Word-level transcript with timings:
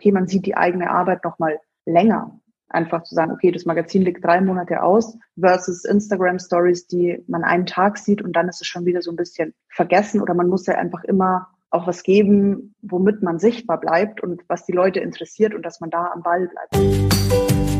okay, 0.00 0.12
man 0.12 0.26
sieht 0.26 0.46
die 0.46 0.56
eigene 0.56 0.90
Arbeit 0.90 1.24
nochmal 1.24 1.60
länger. 1.84 2.40
Einfach 2.68 3.02
zu 3.02 3.14
sagen, 3.14 3.32
okay, 3.32 3.50
das 3.50 3.66
Magazin 3.66 4.02
liegt 4.02 4.24
drei 4.24 4.40
Monate 4.40 4.82
aus 4.82 5.18
versus 5.38 5.84
Instagram 5.84 6.38
Stories, 6.38 6.86
die 6.86 7.22
man 7.26 7.44
einen 7.44 7.66
Tag 7.66 7.98
sieht 7.98 8.22
und 8.22 8.34
dann 8.34 8.48
ist 8.48 8.62
es 8.62 8.66
schon 8.66 8.86
wieder 8.86 9.02
so 9.02 9.10
ein 9.10 9.16
bisschen 9.16 9.52
vergessen 9.68 10.22
oder 10.22 10.34
man 10.34 10.48
muss 10.48 10.66
ja 10.66 10.76
einfach 10.76 11.04
immer 11.04 11.48
auch 11.68 11.86
was 11.86 12.02
geben, 12.02 12.74
womit 12.80 13.22
man 13.22 13.38
sichtbar 13.38 13.78
bleibt 13.78 14.22
und 14.22 14.42
was 14.48 14.64
die 14.64 14.72
Leute 14.72 15.00
interessiert 15.00 15.54
und 15.54 15.62
dass 15.62 15.80
man 15.80 15.90
da 15.90 16.10
am 16.12 16.22
Ball 16.22 16.48
bleibt. 16.48 17.79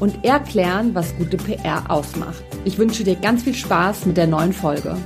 und 0.00 0.24
erklären, 0.24 0.94
was 0.94 1.16
gute 1.16 1.36
PR 1.36 1.90
ausmacht. 1.90 2.42
Ich 2.64 2.78
wünsche 2.78 3.04
dir 3.04 3.16
ganz 3.16 3.42
viel 3.42 3.54
Spaß 3.54 4.06
mit 4.06 4.16
der 4.16 4.26
neuen 4.26 4.52
Folge. 4.52 4.96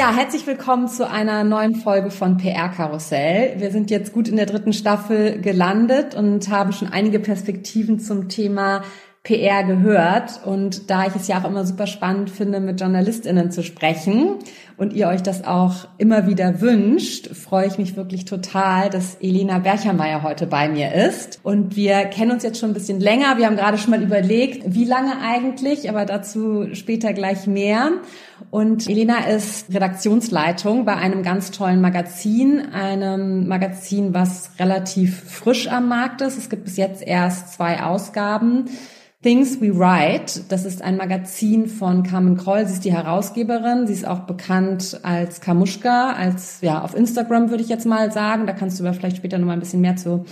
Ja, 0.00 0.14
herzlich 0.14 0.46
willkommen 0.46 0.88
zu 0.88 1.06
einer 1.10 1.44
neuen 1.44 1.74
Folge 1.74 2.10
von 2.10 2.38
PR 2.38 2.70
Karussell. 2.70 3.60
Wir 3.60 3.70
sind 3.70 3.90
jetzt 3.90 4.14
gut 4.14 4.28
in 4.28 4.36
der 4.36 4.46
dritten 4.46 4.72
Staffel 4.72 5.38
gelandet 5.42 6.14
und 6.14 6.48
haben 6.48 6.72
schon 6.72 6.88
einige 6.88 7.18
Perspektiven 7.18 7.98
zum 7.98 8.30
Thema 8.30 8.82
PR 9.22 9.64
gehört. 9.64 10.40
Und 10.46 10.90
da 10.90 11.06
ich 11.06 11.14
es 11.14 11.28
ja 11.28 11.40
auch 11.40 11.44
immer 11.44 11.66
super 11.66 11.86
spannend 11.86 12.30
finde, 12.30 12.58
mit 12.58 12.80
JournalistInnen 12.80 13.50
zu 13.50 13.62
sprechen 13.62 14.36
und 14.78 14.94
ihr 14.94 15.08
euch 15.08 15.22
das 15.22 15.44
auch 15.44 15.88
immer 15.98 16.26
wieder 16.26 16.62
wünscht, 16.62 17.28
freue 17.34 17.66
ich 17.66 17.76
mich 17.76 17.96
wirklich 17.96 18.24
total, 18.24 18.88
dass 18.88 19.16
Elena 19.16 19.58
Berchermeier 19.58 20.22
heute 20.22 20.46
bei 20.46 20.70
mir 20.70 20.94
ist. 20.94 21.38
Und 21.42 21.76
wir 21.76 22.06
kennen 22.06 22.30
uns 22.30 22.42
jetzt 22.42 22.58
schon 22.58 22.70
ein 22.70 22.74
bisschen 22.74 22.98
länger. 22.98 23.36
Wir 23.36 23.44
haben 23.44 23.56
gerade 23.56 23.76
schon 23.76 23.90
mal 23.90 24.02
überlegt, 24.02 24.62
wie 24.74 24.86
lange 24.86 25.20
eigentlich, 25.20 25.90
aber 25.90 26.06
dazu 26.06 26.68
später 26.72 27.12
gleich 27.12 27.46
mehr. 27.46 27.90
Und 28.48 28.88
Elena 28.88 29.26
ist 29.26 29.72
Redaktionsleitung 29.72 30.86
bei 30.86 30.96
einem 30.96 31.22
ganz 31.22 31.50
tollen 31.50 31.82
Magazin, 31.82 32.72
einem 32.72 33.46
Magazin, 33.46 34.14
was 34.14 34.52
relativ 34.58 35.22
frisch 35.24 35.68
am 35.68 35.90
Markt 35.90 36.22
ist. 36.22 36.38
Es 36.38 36.48
gibt 36.48 36.64
bis 36.64 36.78
jetzt 36.78 37.02
erst 37.02 37.52
zwei 37.52 37.82
Ausgaben. 37.82 38.64
Things 39.22 39.60
We 39.60 39.76
Write, 39.76 40.44
das 40.48 40.64
ist 40.64 40.80
ein 40.80 40.96
Magazin 40.96 41.66
von 41.66 42.04
Carmen 42.04 42.38
Kroll. 42.38 42.64
Sie 42.64 42.72
ist 42.72 42.86
die 42.86 42.92
Herausgeberin. 42.94 43.86
Sie 43.86 43.92
ist 43.92 44.08
auch 44.08 44.20
bekannt 44.20 44.98
als 45.02 45.42
Kamuschka, 45.42 46.14
als, 46.14 46.62
ja, 46.62 46.80
auf 46.80 46.96
Instagram 46.96 47.50
würde 47.50 47.62
ich 47.62 47.68
jetzt 47.68 47.84
mal 47.84 48.10
sagen. 48.12 48.46
Da 48.46 48.54
kannst 48.54 48.80
du 48.80 48.84
aber 48.84 48.94
vielleicht 48.94 49.18
später 49.18 49.36
noch 49.36 49.46
mal 49.46 49.52
ein 49.52 49.60
bisschen 49.60 49.82
mehr 49.82 49.96
zu, 49.96 50.24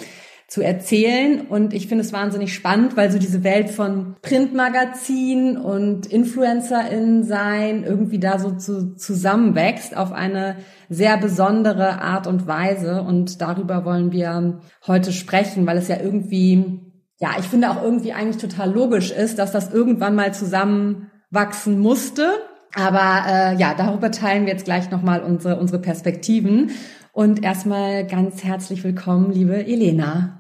zu 0.47 0.63
erzählen. 0.63 1.43
Und 1.43 1.75
ich 1.75 1.87
finde 1.87 2.03
es 2.03 2.15
wahnsinnig 2.15 2.55
spannend, 2.55 2.97
weil 2.97 3.13
so 3.13 3.19
diese 3.19 3.45
Welt 3.45 3.69
von 3.69 4.17
Printmagazin 4.23 5.59
und 5.59 6.07
InfluencerInnen 6.07 7.25
sein 7.25 7.85
irgendwie 7.85 8.19
da 8.19 8.39
so 8.39 8.53
zu, 8.53 8.97
zusammenwächst 8.97 9.95
auf 9.99 10.13
eine 10.13 10.57
sehr 10.89 11.19
besondere 11.19 12.01
Art 12.01 12.27
und 12.27 12.47
Weise. 12.47 13.03
Und 13.03 13.43
darüber 13.43 13.85
wollen 13.85 14.13
wir 14.13 14.61
heute 14.87 15.13
sprechen, 15.13 15.67
weil 15.67 15.77
es 15.77 15.89
ja 15.89 16.01
irgendwie 16.01 16.88
ja, 17.21 17.31
ich 17.39 17.47
finde 17.47 17.71
auch 17.71 17.83
irgendwie 17.83 18.13
eigentlich 18.13 18.37
total 18.37 18.73
logisch 18.73 19.11
ist, 19.11 19.39
dass 19.39 19.53
das 19.53 19.73
irgendwann 19.73 20.15
mal 20.15 20.33
zusammenwachsen 20.33 21.79
musste. 21.79 22.37
Aber 22.75 23.25
äh, 23.27 23.57
ja, 23.57 23.75
darüber 23.75 24.11
teilen 24.11 24.47
wir 24.47 24.53
jetzt 24.53 24.65
gleich 24.65 24.91
nochmal 24.91 25.23
unsere, 25.23 25.59
unsere 25.59 25.81
Perspektiven. 25.81 26.71
Und 27.13 27.43
erstmal 27.43 28.07
ganz 28.07 28.45
herzlich 28.45 28.85
willkommen, 28.85 29.33
liebe 29.33 29.67
Elena. 29.67 30.39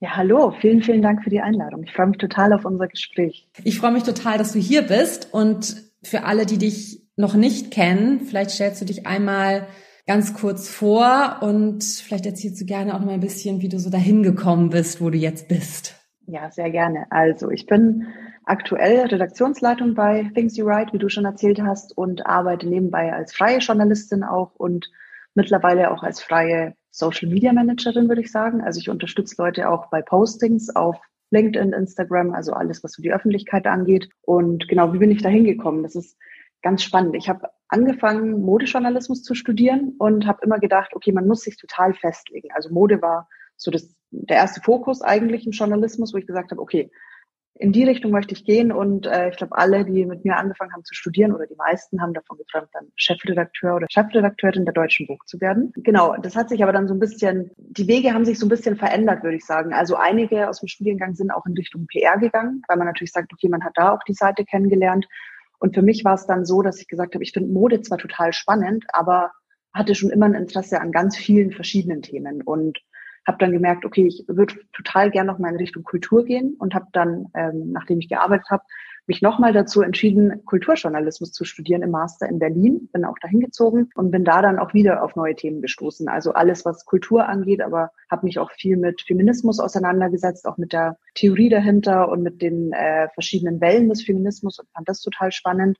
Ja, 0.00 0.16
hallo, 0.16 0.52
vielen, 0.60 0.82
vielen 0.82 1.00
Dank 1.00 1.22
für 1.24 1.30
die 1.30 1.40
Einladung. 1.40 1.84
Ich 1.84 1.92
freue 1.92 2.08
mich 2.08 2.18
total 2.18 2.52
auf 2.52 2.66
unser 2.66 2.88
Gespräch. 2.88 3.48
Ich 3.62 3.78
freue 3.78 3.92
mich 3.92 4.02
total, 4.02 4.36
dass 4.36 4.52
du 4.52 4.58
hier 4.58 4.82
bist. 4.82 5.32
Und 5.32 5.76
für 6.02 6.24
alle, 6.24 6.44
die 6.44 6.58
dich 6.58 7.08
noch 7.16 7.34
nicht 7.34 7.70
kennen, 7.70 8.20
vielleicht 8.20 8.50
stellst 8.50 8.82
du 8.82 8.84
dich 8.84 9.06
einmal 9.06 9.68
ganz 10.06 10.34
kurz 10.34 10.68
vor 10.68 11.38
und 11.40 11.82
vielleicht 11.82 12.26
erzählst 12.26 12.60
du 12.60 12.66
gerne 12.66 12.94
auch 12.94 12.98
noch 12.98 13.06
mal 13.06 13.14
ein 13.14 13.20
bisschen, 13.20 13.62
wie 13.62 13.68
du 13.68 13.78
so 13.78 13.88
dahin 13.88 14.22
gekommen 14.22 14.68
bist, 14.68 15.00
wo 15.00 15.08
du 15.08 15.16
jetzt 15.16 15.48
bist. 15.48 15.94
Ja, 16.26 16.50
sehr 16.50 16.70
gerne. 16.70 17.06
Also 17.10 17.50
ich 17.50 17.66
bin 17.66 18.06
aktuell 18.44 19.06
Redaktionsleitung 19.06 19.94
bei 19.94 20.30
Things 20.34 20.56
You 20.56 20.66
Write, 20.66 20.92
wie 20.92 20.98
du 20.98 21.08
schon 21.08 21.24
erzählt 21.24 21.60
hast, 21.60 21.96
und 21.96 22.26
arbeite 22.26 22.68
nebenbei 22.68 23.12
als 23.12 23.34
freie 23.34 23.58
Journalistin 23.58 24.24
auch 24.24 24.54
und 24.54 24.90
mittlerweile 25.34 25.90
auch 25.90 26.02
als 26.02 26.22
freie 26.22 26.74
Social 26.90 27.28
Media 27.28 27.52
Managerin, 27.52 28.08
würde 28.08 28.22
ich 28.22 28.30
sagen. 28.30 28.62
Also 28.62 28.78
ich 28.78 28.88
unterstütze 28.88 29.34
Leute 29.38 29.68
auch 29.68 29.90
bei 29.90 30.00
Postings 30.00 30.74
auf 30.74 30.96
LinkedIn, 31.30 31.72
Instagram, 31.72 32.32
also 32.32 32.52
alles, 32.52 32.84
was 32.84 32.92
so 32.92 33.02
die 33.02 33.12
Öffentlichkeit 33.12 33.66
angeht. 33.66 34.08
Und 34.22 34.68
genau, 34.68 34.92
wie 34.92 34.98
bin 34.98 35.10
ich 35.10 35.22
da 35.22 35.28
hingekommen? 35.28 35.82
Das 35.82 35.96
ist 35.96 36.16
ganz 36.62 36.82
spannend. 36.82 37.16
Ich 37.16 37.28
habe 37.28 37.48
angefangen, 37.68 38.40
Modejournalismus 38.40 39.22
zu 39.22 39.34
studieren 39.34 39.94
und 39.98 40.26
habe 40.26 40.38
immer 40.44 40.58
gedacht, 40.58 40.92
okay, 40.94 41.12
man 41.12 41.26
muss 41.26 41.42
sich 41.42 41.56
total 41.56 41.92
festlegen. 41.92 42.48
Also 42.54 42.70
Mode 42.70 43.02
war 43.02 43.28
so 43.56 43.70
das, 43.70 43.94
der 44.22 44.36
erste 44.36 44.60
Fokus 44.60 45.02
eigentlich 45.02 45.46
im 45.46 45.52
Journalismus, 45.52 46.12
wo 46.14 46.18
ich 46.18 46.26
gesagt 46.26 46.50
habe, 46.50 46.60
okay, 46.60 46.90
in 47.56 47.70
die 47.70 47.84
Richtung 47.84 48.10
möchte 48.10 48.34
ich 48.34 48.44
gehen 48.44 48.72
und 48.72 49.06
äh, 49.06 49.28
ich 49.28 49.36
glaube, 49.36 49.56
alle, 49.56 49.84
die 49.84 50.04
mit 50.06 50.24
mir 50.24 50.36
angefangen 50.36 50.72
haben 50.72 50.84
zu 50.84 50.92
studieren 50.92 51.32
oder 51.32 51.46
die 51.46 51.54
meisten 51.54 52.02
haben 52.02 52.12
davon 52.12 52.36
geträumt, 52.36 52.68
dann 52.72 52.88
Chefredakteur 52.96 53.76
oder 53.76 53.86
Chefredakteurin 53.88 54.64
der 54.64 54.74
Deutschen 54.74 55.06
Buch 55.06 55.24
zu 55.26 55.40
werden. 55.40 55.72
Genau, 55.76 56.16
das 56.16 56.34
hat 56.34 56.48
sich 56.48 56.64
aber 56.64 56.72
dann 56.72 56.88
so 56.88 56.94
ein 56.94 56.98
bisschen, 56.98 57.52
die 57.56 57.86
Wege 57.86 58.12
haben 58.12 58.24
sich 58.24 58.40
so 58.40 58.46
ein 58.46 58.48
bisschen 58.48 58.76
verändert, 58.76 59.22
würde 59.22 59.36
ich 59.36 59.46
sagen. 59.46 59.72
Also 59.72 59.94
einige 59.94 60.48
aus 60.48 60.58
dem 60.58 60.68
Studiengang 60.68 61.14
sind 61.14 61.30
auch 61.30 61.46
in 61.46 61.54
Richtung 61.54 61.86
PR 61.86 62.18
gegangen, 62.18 62.62
weil 62.66 62.76
man 62.76 62.88
natürlich 62.88 63.12
sagt, 63.12 63.32
okay, 63.32 63.48
man 63.48 63.64
hat 63.64 63.74
da 63.76 63.92
auch 63.92 64.02
die 64.02 64.14
Seite 64.14 64.44
kennengelernt 64.44 65.06
und 65.60 65.74
für 65.74 65.82
mich 65.82 66.04
war 66.04 66.14
es 66.14 66.26
dann 66.26 66.44
so, 66.44 66.60
dass 66.60 66.80
ich 66.80 66.88
gesagt 66.88 67.14
habe, 67.14 67.22
ich 67.22 67.32
finde 67.32 67.52
Mode 67.52 67.82
zwar 67.82 67.98
total 67.98 68.32
spannend, 68.32 68.84
aber 68.92 69.30
hatte 69.72 69.94
schon 69.94 70.10
immer 70.10 70.26
ein 70.26 70.34
Interesse 70.34 70.80
an 70.80 70.92
ganz 70.92 71.16
vielen 71.16 71.52
verschiedenen 71.52 72.02
Themen 72.02 72.42
und 72.42 72.80
habe 73.26 73.38
dann 73.38 73.52
gemerkt, 73.52 73.84
okay, 73.84 74.06
ich 74.06 74.24
würde 74.28 74.54
total 74.72 75.10
gerne 75.10 75.32
noch 75.32 75.38
mal 75.38 75.50
in 75.50 75.56
Richtung 75.56 75.82
Kultur 75.82 76.24
gehen 76.24 76.56
und 76.58 76.74
habe 76.74 76.86
dann, 76.92 77.26
ähm, 77.34 77.72
nachdem 77.72 77.98
ich 77.98 78.08
gearbeitet 78.08 78.50
habe, 78.50 78.64
mich 79.06 79.20
nochmal 79.20 79.52
dazu 79.52 79.82
entschieden, 79.82 80.44
Kulturjournalismus 80.46 81.32
zu 81.32 81.44
studieren 81.44 81.82
im 81.82 81.90
Master 81.90 82.26
in 82.26 82.38
Berlin. 82.38 82.88
Bin 82.92 83.04
auch 83.04 83.18
dahin 83.20 83.40
gezogen 83.40 83.90
und 83.94 84.10
bin 84.10 84.24
da 84.24 84.40
dann 84.40 84.58
auch 84.58 84.72
wieder 84.72 85.02
auf 85.02 85.14
neue 85.14 85.34
Themen 85.34 85.60
gestoßen. 85.60 86.08
Also 86.08 86.32
alles, 86.32 86.64
was 86.64 86.86
Kultur 86.86 87.28
angeht, 87.28 87.60
aber 87.60 87.90
habe 88.10 88.24
mich 88.24 88.38
auch 88.38 88.50
viel 88.50 88.76
mit 88.76 89.02
Feminismus 89.02 89.60
auseinandergesetzt, 89.60 90.46
auch 90.46 90.56
mit 90.56 90.72
der 90.72 90.96
Theorie 91.14 91.50
dahinter 91.50 92.08
und 92.08 92.22
mit 92.22 92.40
den 92.40 92.72
äh, 92.72 93.08
verschiedenen 93.10 93.60
Wellen 93.60 93.90
des 93.90 94.02
Feminismus 94.02 94.58
und 94.58 94.70
fand 94.70 94.88
das 94.88 95.02
total 95.02 95.32
spannend. 95.32 95.78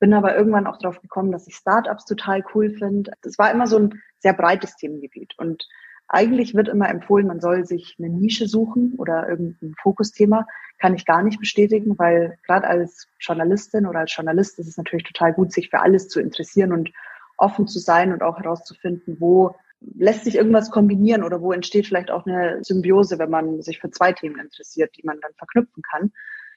Bin 0.00 0.12
aber 0.12 0.36
irgendwann 0.36 0.66
auch 0.66 0.78
darauf 0.78 1.00
gekommen, 1.00 1.32
dass 1.32 1.46
ich 1.46 1.54
Startups 1.54 2.06
total 2.06 2.44
cool 2.54 2.70
finde. 2.70 3.12
Das 3.22 3.38
war 3.38 3.52
immer 3.52 3.66
so 3.66 3.78
ein 3.78 4.02
sehr 4.18 4.32
breites 4.32 4.76
Themengebiet 4.76 5.34
und 5.38 5.68
eigentlich 6.08 6.54
wird 6.54 6.68
immer 6.68 6.88
empfohlen, 6.88 7.26
man 7.26 7.40
soll 7.40 7.66
sich 7.66 7.96
eine 7.98 8.08
Nische 8.08 8.48
suchen 8.48 8.94
oder 8.96 9.28
irgendein 9.28 9.74
Fokusthema. 9.82 10.46
Kann 10.78 10.94
ich 10.94 11.04
gar 11.04 11.22
nicht 11.22 11.38
bestätigen, 11.38 11.98
weil 11.98 12.38
gerade 12.46 12.66
als 12.66 13.08
Journalistin 13.20 13.86
oder 13.86 14.00
als 14.00 14.16
Journalist 14.16 14.58
ist 14.58 14.68
es 14.68 14.76
natürlich 14.78 15.04
total 15.04 15.34
gut, 15.34 15.52
sich 15.52 15.68
für 15.68 15.80
alles 15.80 16.08
zu 16.08 16.20
interessieren 16.20 16.72
und 16.72 16.90
offen 17.36 17.66
zu 17.66 17.78
sein 17.78 18.12
und 18.12 18.22
auch 18.22 18.38
herauszufinden, 18.38 19.16
wo 19.20 19.54
lässt 19.80 20.24
sich 20.24 20.36
irgendwas 20.36 20.70
kombinieren 20.70 21.22
oder 21.22 21.40
wo 21.40 21.52
entsteht 21.52 21.86
vielleicht 21.86 22.10
auch 22.10 22.26
eine 22.26 22.64
Symbiose, 22.64 23.18
wenn 23.18 23.30
man 23.30 23.62
sich 23.62 23.78
für 23.78 23.90
zwei 23.90 24.12
Themen 24.12 24.40
interessiert, 24.40 24.96
die 24.96 25.04
man 25.04 25.20
dann 25.20 25.32
verknüpfen 25.36 25.82
kann. 25.82 26.12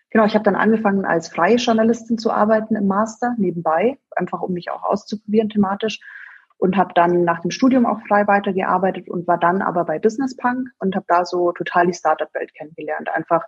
Genau, 0.09 0.25
ich 0.25 0.33
habe 0.33 0.43
dann 0.43 0.55
angefangen, 0.55 1.05
als 1.05 1.29
freie 1.29 1.57
Journalistin 1.57 2.17
zu 2.17 2.31
arbeiten 2.31 2.75
im 2.75 2.87
Master 2.87 3.35
nebenbei, 3.37 3.97
einfach 4.15 4.41
um 4.41 4.53
mich 4.53 4.71
auch 4.71 4.83
auszuprobieren 4.83 5.49
thematisch 5.49 5.99
und 6.61 6.77
habe 6.77 6.91
dann 6.93 7.23
nach 7.23 7.41
dem 7.41 7.49
Studium 7.49 7.87
auch 7.87 8.01
frei 8.07 8.27
weitergearbeitet 8.27 9.09
und 9.09 9.27
war 9.27 9.39
dann 9.39 9.63
aber 9.63 9.83
bei 9.83 9.97
Business 9.97 10.37
Punk 10.37 10.69
und 10.77 10.95
habe 10.95 11.05
da 11.07 11.25
so 11.25 11.51
total 11.53 11.87
die 11.87 11.93
Startup-Welt 11.93 12.53
kennengelernt. 12.53 13.09
Einfach 13.09 13.43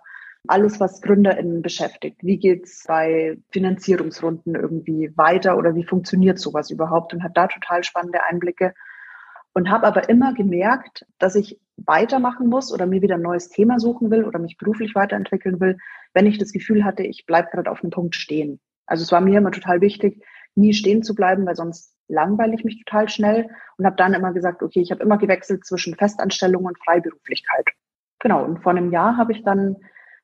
alles, 0.48 0.80
was 0.80 1.00
GründerInnen 1.00 1.62
beschäftigt. 1.62 2.24
Wie 2.24 2.38
geht's 2.38 2.82
bei 2.88 3.38
Finanzierungsrunden 3.52 4.56
irgendwie 4.56 5.12
weiter 5.16 5.56
oder 5.56 5.76
wie 5.76 5.84
funktioniert 5.84 6.40
sowas 6.40 6.72
überhaupt? 6.72 7.14
Und 7.14 7.22
habe 7.22 7.34
da 7.34 7.46
total 7.46 7.84
spannende 7.84 8.24
Einblicke 8.24 8.74
und 9.52 9.70
habe 9.70 9.86
aber 9.86 10.08
immer 10.08 10.34
gemerkt, 10.34 11.06
dass 11.20 11.36
ich 11.36 11.60
weitermachen 11.76 12.48
muss 12.48 12.74
oder 12.74 12.84
mir 12.84 13.00
wieder 13.00 13.14
ein 13.14 13.22
neues 13.22 13.48
Thema 13.48 13.78
suchen 13.78 14.10
will 14.10 14.24
oder 14.24 14.40
mich 14.40 14.58
beruflich 14.58 14.96
weiterentwickeln 14.96 15.60
will, 15.60 15.78
wenn 16.14 16.26
ich 16.26 16.38
das 16.38 16.50
Gefühl 16.50 16.84
hatte, 16.84 17.04
ich 17.04 17.26
bleib 17.26 17.52
gerade 17.52 17.70
auf 17.70 17.84
einem 17.84 17.92
Punkt 17.92 18.16
stehen. 18.16 18.58
Also 18.86 19.04
es 19.04 19.12
war 19.12 19.20
mir 19.20 19.38
immer 19.38 19.52
total 19.52 19.80
wichtig, 19.80 20.20
nie 20.56 20.74
stehen 20.74 21.04
zu 21.04 21.14
bleiben, 21.14 21.46
weil 21.46 21.54
sonst 21.54 21.93
langweile 22.08 22.54
ich 22.54 22.64
mich 22.64 22.82
total 22.84 23.08
schnell 23.08 23.48
und 23.76 23.86
habe 23.86 23.96
dann 23.96 24.14
immer 24.14 24.32
gesagt, 24.32 24.62
okay, 24.62 24.80
ich 24.80 24.90
habe 24.90 25.02
immer 25.02 25.18
gewechselt 25.18 25.64
zwischen 25.64 25.94
Festanstellung 25.94 26.64
und 26.64 26.78
Freiberuflichkeit. 26.84 27.66
Genau, 28.18 28.44
und 28.44 28.62
vor 28.62 28.72
einem 28.72 28.90
Jahr 28.90 29.16
habe 29.16 29.32
ich 29.32 29.42
dann 29.42 29.76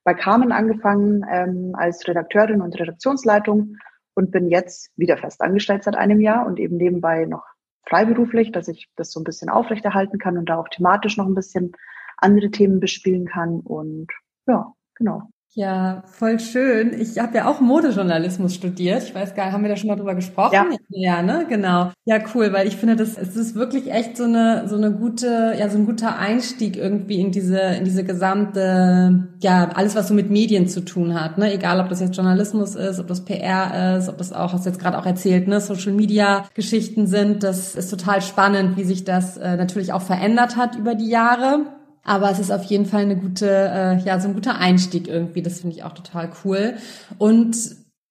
bei 0.05 0.15
Carmen 0.15 0.53
angefangen 0.53 1.25
ähm, 1.31 1.73
als 1.75 2.07
Redakteurin 2.09 2.63
und 2.63 2.79
Redaktionsleitung 2.79 3.77
und 4.15 4.31
bin 4.31 4.49
jetzt 4.49 4.91
wieder 4.97 5.17
festangestellt 5.17 5.85
seit 5.85 5.97
einem 5.97 6.21
Jahr 6.21 6.47
und 6.47 6.59
eben 6.59 6.77
nebenbei 6.77 7.27
noch 7.27 7.45
freiberuflich, 7.87 8.53
dass 8.53 8.69
ich 8.69 8.89
das 8.97 9.13
so 9.13 9.21
ein 9.21 9.25
bisschen 9.25 9.51
aufrechterhalten 9.51 10.19
kann 10.19 10.39
und 10.39 10.49
da 10.49 10.57
auch 10.57 10.69
thematisch 10.69 11.17
noch 11.17 11.27
ein 11.27 11.35
bisschen 11.35 11.73
andere 12.17 12.51
Themen 12.51 12.81
bespielen 12.81 13.27
kann. 13.27 13.61
Und 13.61 14.09
ja, 14.47 14.73
genau. 14.95 15.31
Ja, 15.55 16.05
voll 16.07 16.39
schön. 16.39 16.93
Ich 17.01 17.19
habe 17.19 17.39
ja 17.39 17.51
auch 17.51 17.61
Modejournalismus 17.61 18.55
studiert. 18.55 19.03
Ich 19.03 19.15
weiß 19.15 19.35
gar 19.35 19.47
nicht, 19.47 19.53
haben 19.53 19.63
wir 19.63 19.69
da 19.69 19.77
schon 19.77 19.89
mal 19.89 19.97
drüber 19.97 20.15
gesprochen? 20.15 20.55
Ja, 20.55 20.67
ja 20.91 21.23
ne, 21.23 21.45
genau. 21.49 21.91
Ja, 22.05 22.19
cool, 22.35 22.53
weil 22.53 22.69
ich 22.69 22.77
finde, 22.77 22.95
das 22.95 23.19
es 23.19 23.35
ist 23.35 23.57
wirklich 23.57 23.91
echt 23.91 24.17
so 24.17 24.25
eine 24.25 24.69
so 24.69 24.77
eine 24.77 24.93
gute, 24.93 25.57
ja, 25.59 25.69
so 25.69 25.77
ein 25.77 25.87
guter 25.87 26.19
Einstieg 26.19 26.77
irgendwie 26.77 27.21
in 27.21 27.33
diese 27.33 27.59
in 27.59 27.85
diese 27.85 28.05
gesamte, 28.05 29.29
ja, 29.43 29.71
alles 29.75 29.97
was 29.97 30.07
so 30.07 30.15
mit 30.15 30.31
Medien 30.31 30.69
zu 30.69 30.85
tun 30.85 31.21
hat, 31.21 31.37
ne? 31.37 31.53
Egal, 31.53 31.81
ob 31.81 31.89
das 31.89 32.01
jetzt 32.01 32.17
Journalismus 32.17 32.77
ist, 32.77 33.01
ob 33.01 33.09
das 33.09 33.25
PR 33.25 33.99
ist, 33.99 34.09
ob 34.09 34.19
das 34.19 34.33
auch, 34.33 34.53
hast 34.53 34.67
du 34.67 34.71
jetzt 34.71 34.81
gerade 34.81 34.99
auch 34.99 35.07
erzählt, 35.07 35.49
ne, 35.49 35.61
Social 35.61 35.93
Media 35.93 36.45
Geschichten 36.55 37.09
sind. 37.09 37.43
Das 37.43 37.75
ist 37.75 37.91
total 37.91 38.23
spannend, 38.23 38.77
wie 38.77 38.85
sich 38.85 39.03
das 39.03 39.37
äh, 39.37 39.57
natürlich 39.57 39.93
auch 39.93 40.03
verändert 40.03 40.57
hat 40.57 40.77
über 40.77 40.95
die 40.95 41.09
Jahre. 41.09 41.67
Aber 42.03 42.31
es 42.31 42.39
ist 42.39 42.51
auf 42.51 42.65
jeden 42.65 42.87
Fall 42.87 43.03
eine 43.03 43.17
gute, 43.17 43.49
äh, 43.49 43.99
ja, 44.05 44.19
so 44.21 44.29
ein 44.29 44.35
guter 44.35 44.59
Einstieg 44.59 45.09
irgendwie. 45.09 45.43
Das 45.43 45.61
finde 45.61 45.77
ich 45.77 45.85
auch 45.85 45.93
total 45.93 46.31
cool. 46.45 46.75
Und 47.19 47.57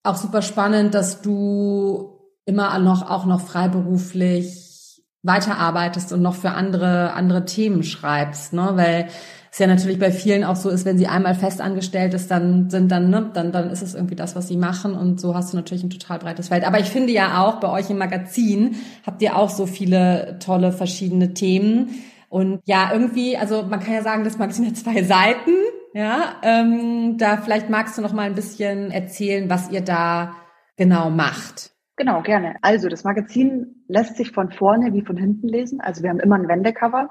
auch 0.03 0.15
super 0.15 0.41
spannend, 0.41 0.93
dass 0.93 1.21
du 1.21 2.19
immer 2.45 2.77
noch, 2.79 3.09
auch 3.09 3.25
noch 3.25 3.41
freiberuflich 3.41 5.03
weiterarbeitest 5.23 6.13
und 6.13 6.21
noch 6.21 6.35
für 6.35 6.51
andere, 6.51 7.13
andere 7.13 7.45
Themen 7.45 7.83
schreibst, 7.83 8.53
ne? 8.53 8.71
Weil 8.75 9.09
es 9.51 9.59
ja 9.59 9.67
natürlich 9.67 9.99
bei 9.99 10.11
vielen 10.11 10.43
auch 10.43 10.55
so 10.55 10.69
ist, 10.69 10.85
wenn 10.85 10.97
sie 10.97 11.07
einmal 11.07 11.33
festangestellt 11.33 12.13
ist, 12.13 12.29
dann 12.29 12.69
sind 12.69 12.91
dann, 12.91 13.09
ne, 13.09 13.31
dann, 13.33 13.51
dann 13.51 13.71
ist 13.71 13.81
es 13.81 13.95
irgendwie 13.95 14.15
das, 14.15 14.35
was 14.35 14.47
sie 14.47 14.57
machen 14.57 14.93
und 14.93 15.19
so 15.19 15.33
hast 15.33 15.51
du 15.51 15.57
natürlich 15.57 15.83
ein 15.83 15.89
total 15.89 16.19
breites 16.19 16.49
Feld. 16.49 16.65
Aber 16.65 16.79
ich 16.79 16.89
finde 16.89 17.11
ja 17.11 17.43
auch 17.43 17.59
bei 17.59 17.69
euch 17.69 17.89
im 17.89 17.97
Magazin 17.97 18.75
habt 19.05 19.21
ihr 19.21 19.35
auch 19.35 19.49
so 19.49 19.65
viele 19.65 20.37
tolle 20.39 20.71
verschiedene 20.71 21.33
Themen 21.33 21.89
und 22.29 22.61
ja, 22.65 22.91
irgendwie, 22.93 23.37
also 23.37 23.63
man 23.63 23.79
kann 23.79 23.93
ja 23.93 24.01
sagen, 24.01 24.23
das 24.23 24.37
Magazin 24.37 24.67
hat 24.67 24.77
zwei 24.77 25.03
Seiten. 25.03 25.51
Ja, 25.93 26.35
ähm, 26.43 27.17
da 27.17 27.37
vielleicht 27.37 27.69
magst 27.69 27.97
du 27.97 28.01
noch 28.01 28.13
mal 28.13 28.23
ein 28.23 28.35
bisschen 28.35 28.91
erzählen, 28.91 29.49
was 29.49 29.71
ihr 29.71 29.81
da 29.81 30.35
genau 30.77 31.09
macht. 31.09 31.71
Genau, 31.95 32.21
gerne. 32.21 32.55
Also 32.61 32.87
das 32.87 33.03
Magazin 33.03 33.83
lässt 33.87 34.15
sich 34.15 34.31
von 34.31 34.51
vorne 34.51 34.93
wie 34.93 35.01
von 35.01 35.17
hinten 35.17 35.47
lesen. 35.47 35.81
Also 35.81 36.03
wir 36.03 36.11
haben 36.11 36.19
immer 36.19 36.35
ein 36.35 36.47
Wendecover, 36.47 37.09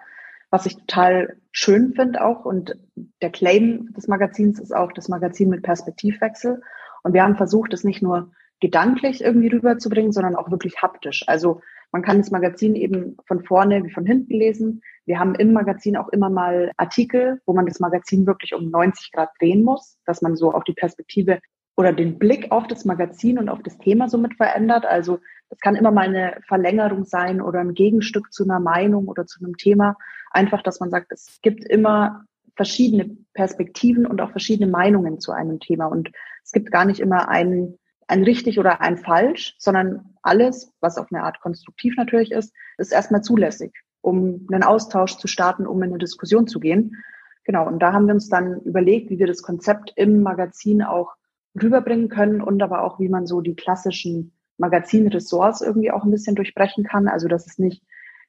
was 0.50 0.64
ich 0.64 0.76
total 0.76 1.36
schön 1.50 1.92
finde 1.94 2.24
auch. 2.24 2.44
Und 2.44 2.76
der 3.20 3.30
Claim 3.30 3.92
des 3.94 4.08
Magazins 4.08 4.60
ist 4.60 4.74
auch 4.74 4.92
das 4.92 5.08
Magazin 5.08 5.50
mit 5.50 5.62
Perspektivwechsel. 5.62 6.62
Und 7.02 7.12
wir 7.12 7.22
haben 7.22 7.36
versucht, 7.36 7.74
es 7.74 7.84
nicht 7.84 8.00
nur 8.00 8.30
gedanklich 8.60 9.22
irgendwie 9.22 9.48
rüberzubringen, 9.48 10.12
sondern 10.12 10.36
auch 10.36 10.50
wirklich 10.50 10.80
haptisch. 10.80 11.24
Also 11.26 11.60
man 11.92 12.02
kann 12.02 12.18
das 12.18 12.30
Magazin 12.30 12.74
eben 12.74 13.16
von 13.26 13.44
vorne 13.44 13.84
wie 13.84 13.90
von 13.90 14.06
hinten 14.06 14.34
lesen. 14.34 14.82
Wir 15.08 15.18
haben 15.18 15.34
im 15.36 15.54
Magazin 15.54 15.96
auch 15.96 16.10
immer 16.10 16.28
mal 16.28 16.70
Artikel, 16.76 17.40
wo 17.46 17.54
man 17.54 17.64
das 17.64 17.80
Magazin 17.80 18.26
wirklich 18.26 18.54
um 18.54 18.68
90 18.68 19.10
Grad 19.10 19.30
drehen 19.40 19.64
muss, 19.64 19.96
dass 20.04 20.20
man 20.20 20.36
so 20.36 20.52
auch 20.52 20.64
die 20.64 20.74
Perspektive 20.74 21.40
oder 21.76 21.94
den 21.94 22.18
Blick 22.18 22.52
auf 22.52 22.66
das 22.66 22.84
Magazin 22.84 23.38
und 23.38 23.48
auf 23.48 23.62
das 23.62 23.78
Thema 23.78 24.10
somit 24.10 24.34
verändert. 24.34 24.84
Also 24.84 25.18
das 25.48 25.60
kann 25.60 25.76
immer 25.76 25.92
mal 25.92 26.08
eine 26.08 26.38
Verlängerung 26.46 27.06
sein 27.06 27.40
oder 27.40 27.60
ein 27.60 27.72
Gegenstück 27.72 28.34
zu 28.34 28.44
einer 28.44 28.60
Meinung 28.60 29.08
oder 29.08 29.24
zu 29.24 29.42
einem 29.42 29.56
Thema. 29.56 29.96
Einfach, 30.30 30.62
dass 30.62 30.78
man 30.78 30.90
sagt, 30.90 31.10
es 31.10 31.38
gibt 31.40 31.64
immer 31.64 32.26
verschiedene 32.54 33.16
Perspektiven 33.32 34.04
und 34.04 34.20
auch 34.20 34.30
verschiedene 34.30 34.70
Meinungen 34.70 35.20
zu 35.20 35.32
einem 35.32 35.58
Thema. 35.58 35.86
Und 35.86 36.10
es 36.44 36.52
gibt 36.52 36.70
gar 36.70 36.84
nicht 36.84 37.00
immer 37.00 37.30
einen 37.30 37.78
ein 38.08 38.24
richtig 38.24 38.58
oder 38.58 38.80
ein 38.80 38.96
falsch, 38.96 39.54
sondern 39.58 40.16
alles, 40.22 40.72
was 40.80 40.96
auf 40.96 41.06
eine 41.12 41.22
Art 41.22 41.40
konstruktiv 41.40 41.94
natürlich 41.96 42.32
ist, 42.32 42.54
ist 42.78 42.92
erstmal 42.92 43.22
zulässig, 43.22 43.72
um 44.00 44.46
einen 44.50 44.62
Austausch 44.62 45.16
zu 45.16 45.28
starten, 45.28 45.66
um 45.66 45.82
in 45.82 45.90
eine 45.90 45.98
Diskussion 45.98 46.46
zu 46.46 46.60
gehen. 46.60 46.96
Genau, 47.44 47.66
und 47.66 47.80
da 47.80 47.92
haben 47.92 48.06
wir 48.06 48.14
uns 48.14 48.28
dann 48.28 48.60
überlegt, 48.62 49.10
wie 49.10 49.18
wir 49.18 49.26
das 49.26 49.42
Konzept 49.42 49.92
im 49.96 50.22
Magazin 50.22 50.82
auch 50.82 51.14
rüberbringen 51.60 52.08
können 52.08 52.40
und 52.40 52.62
aber 52.62 52.82
auch, 52.82 53.00
wie 53.00 53.08
man 53.08 53.26
so 53.26 53.40
die 53.40 53.56
klassischen 53.56 54.32
Magazinressorts 54.58 55.62
irgendwie 55.62 55.90
auch 55.90 56.04
ein 56.04 56.10
bisschen 56.10 56.36
durchbrechen 56.36 56.84
kann. 56.84 57.08
Also, 57.08 57.28
dass 57.28 57.46
es 57.46 57.58
nicht 57.58 57.82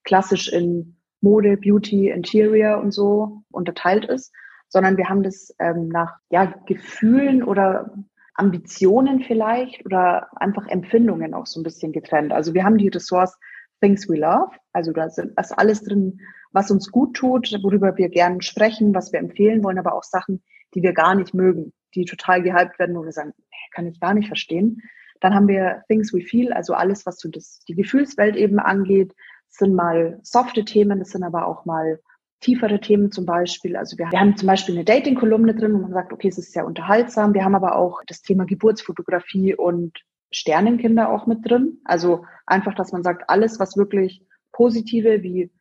klassisch 0.03 0.51
in 0.51 0.95
Mode, 1.21 1.57
Beauty, 1.57 2.09
Interior 2.09 2.79
und 2.79 2.91
so 2.91 3.43
unterteilt 3.51 4.05
ist, 4.05 4.33
sondern 4.69 4.97
wir 4.97 5.09
haben 5.09 5.23
das 5.23 5.53
ähm, 5.59 5.89
nach 5.89 6.15
ja, 6.29 6.53
Gefühlen 6.65 7.43
oder 7.43 7.93
Ambitionen 8.35 9.21
vielleicht 9.21 9.85
oder 9.85 10.29
einfach 10.37 10.67
Empfindungen 10.67 11.33
auch 11.33 11.45
so 11.45 11.59
ein 11.59 11.63
bisschen 11.63 11.91
getrennt. 11.91 12.31
Also 12.31 12.53
wir 12.53 12.63
haben 12.63 12.77
die 12.77 12.87
Ressource 12.87 13.37
Things 13.81 14.09
We 14.09 14.17
Love, 14.17 14.51
also 14.73 14.91
da 14.91 15.05
ist 15.05 15.19
alles 15.57 15.83
drin, 15.83 16.19
was 16.51 16.71
uns 16.71 16.91
gut 16.91 17.15
tut, 17.15 17.51
worüber 17.61 17.95
wir 17.97 18.09
gerne 18.09 18.41
sprechen, 18.41 18.93
was 18.93 19.11
wir 19.11 19.19
empfehlen 19.19 19.63
wollen, 19.63 19.79
aber 19.79 19.93
auch 19.93 20.03
Sachen, 20.03 20.43
die 20.73 20.81
wir 20.81 20.93
gar 20.93 21.15
nicht 21.15 21.33
mögen, 21.33 21.73
die 21.95 22.05
total 22.05 22.41
gehypt 22.41 22.79
werden, 22.79 22.95
wo 22.95 23.03
wir 23.03 23.11
sagen, 23.11 23.33
kann 23.73 23.87
ich 23.87 23.99
gar 23.99 24.13
nicht 24.13 24.27
verstehen. 24.27 24.81
Dann 25.19 25.35
haben 25.35 25.47
wir 25.47 25.83
Things 25.87 26.13
We 26.13 26.21
Feel, 26.21 26.53
also 26.53 26.73
alles, 26.73 27.05
was 27.05 27.19
so 27.19 27.29
das, 27.29 27.59
die 27.67 27.75
Gefühlswelt 27.75 28.35
eben 28.35 28.59
angeht, 28.59 29.13
sind 29.47 29.73
mal 29.73 30.19
softe 30.21 30.63
Themen, 30.63 30.99
das 30.99 31.09
sind 31.09 31.23
aber 31.23 31.47
auch 31.47 31.65
mal 31.65 31.99
tiefere 32.39 32.79
Themen 32.79 33.11
zum 33.11 33.25
Beispiel. 33.25 33.75
Also 33.75 33.97
wir, 33.97 34.09
wir 34.11 34.19
haben 34.19 34.37
zum 34.37 34.47
Beispiel 34.47 34.75
eine 34.75 34.85
Dating-Kolumne 34.85 35.55
drin, 35.55 35.73
wo 35.73 35.79
man 35.79 35.91
sagt, 35.91 36.13
okay, 36.13 36.29
es 36.29 36.37
ist 36.37 36.53
sehr 36.53 36.65
unterhaltsam. 36.65 37.33
Wir 37.33 37.43
haben 37.43 37.55
aber 37.55 37.75
auch 37.75 38.01
das 38.07 38.21
Thema 38.21 38.45
Geburtsfotografie 38.45 39.55
und 39.55 39.99
Sternenkinder 40.31 41.09
auch 41.09 41.27
mit 41.27 41.49
drin. 41.49 41.79
Also 41.85 42.25
einfach, 42.45 42.75
dass 42.75 42.91
man 42.91 43.03
sagt, 43.03 43.29
alles, 43.29 43.59
was 43.59 43.77
wirklich 43.77 44.23
positive 44.51 45.23
wie 45.23 45.51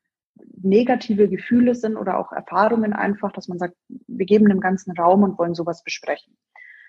negative 0.62 1.29
Gefühle 1.29 1.75
sind 1.75 1.97
oder 1.97 2.19
auch 2.19 2.32
Erfahrungen 2.32 2.93
einfach, 2.93 3.32
dass 3.32 3.49
man 3.49 3.59
sagt, 3.59 3.75
wir 3.88 4.26
geben 4.26 4.49
dem 4.49 4.61
ganzen 4.61 4.97
Raum 4.97 5.23
und 5.23 5.38
wollen 5.38 5.55
sowas 5.55 5.82
besprechen. 5.82 6.37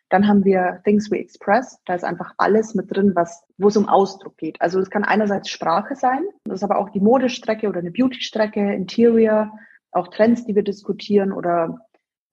Dann 0.09 0.27
haben 0.27 0.43
wir 0.43 0.81
Things 0.83 1.11
We 1.11 1.19
Express. 1.19 1.79
Da 1.85 1.93
ist 1.93 2.03
einfach 2.03 2.33
alles 2.37 2.73
mit 2.73 2.93
drin, 2.93 3.11
was, 3.15 3.43
wo 3.57 3.67
es 3.67 3.77
um 3.77 3.87
Ausdruck 3.87 4.37
geht. 4.37 4.59
Also 4.59 4.79
es 4.79 4.89
kann 4.89 5.03
einerseits 5.03 5.49
Sprache 5.49 5.95
sein, 5.95 6.23
das 6.45 6.59
ist 6.59 6.63
aber 6.63 6.79
auch 6.79 6.89
die 6.89 6.99
Modestrecke 6.99 7.69
oder 7.69 7.79
eine 7.79 7.91
Beauty-Strecke, 7.91 8.73
Interior, 8.73 9.51
auch 9.91 10.07
Trends, 10.07 10.45
die 10.45 10.55
wir 10.55 10.63
diskutieren 10.63 11.31
oder 11.31 11.79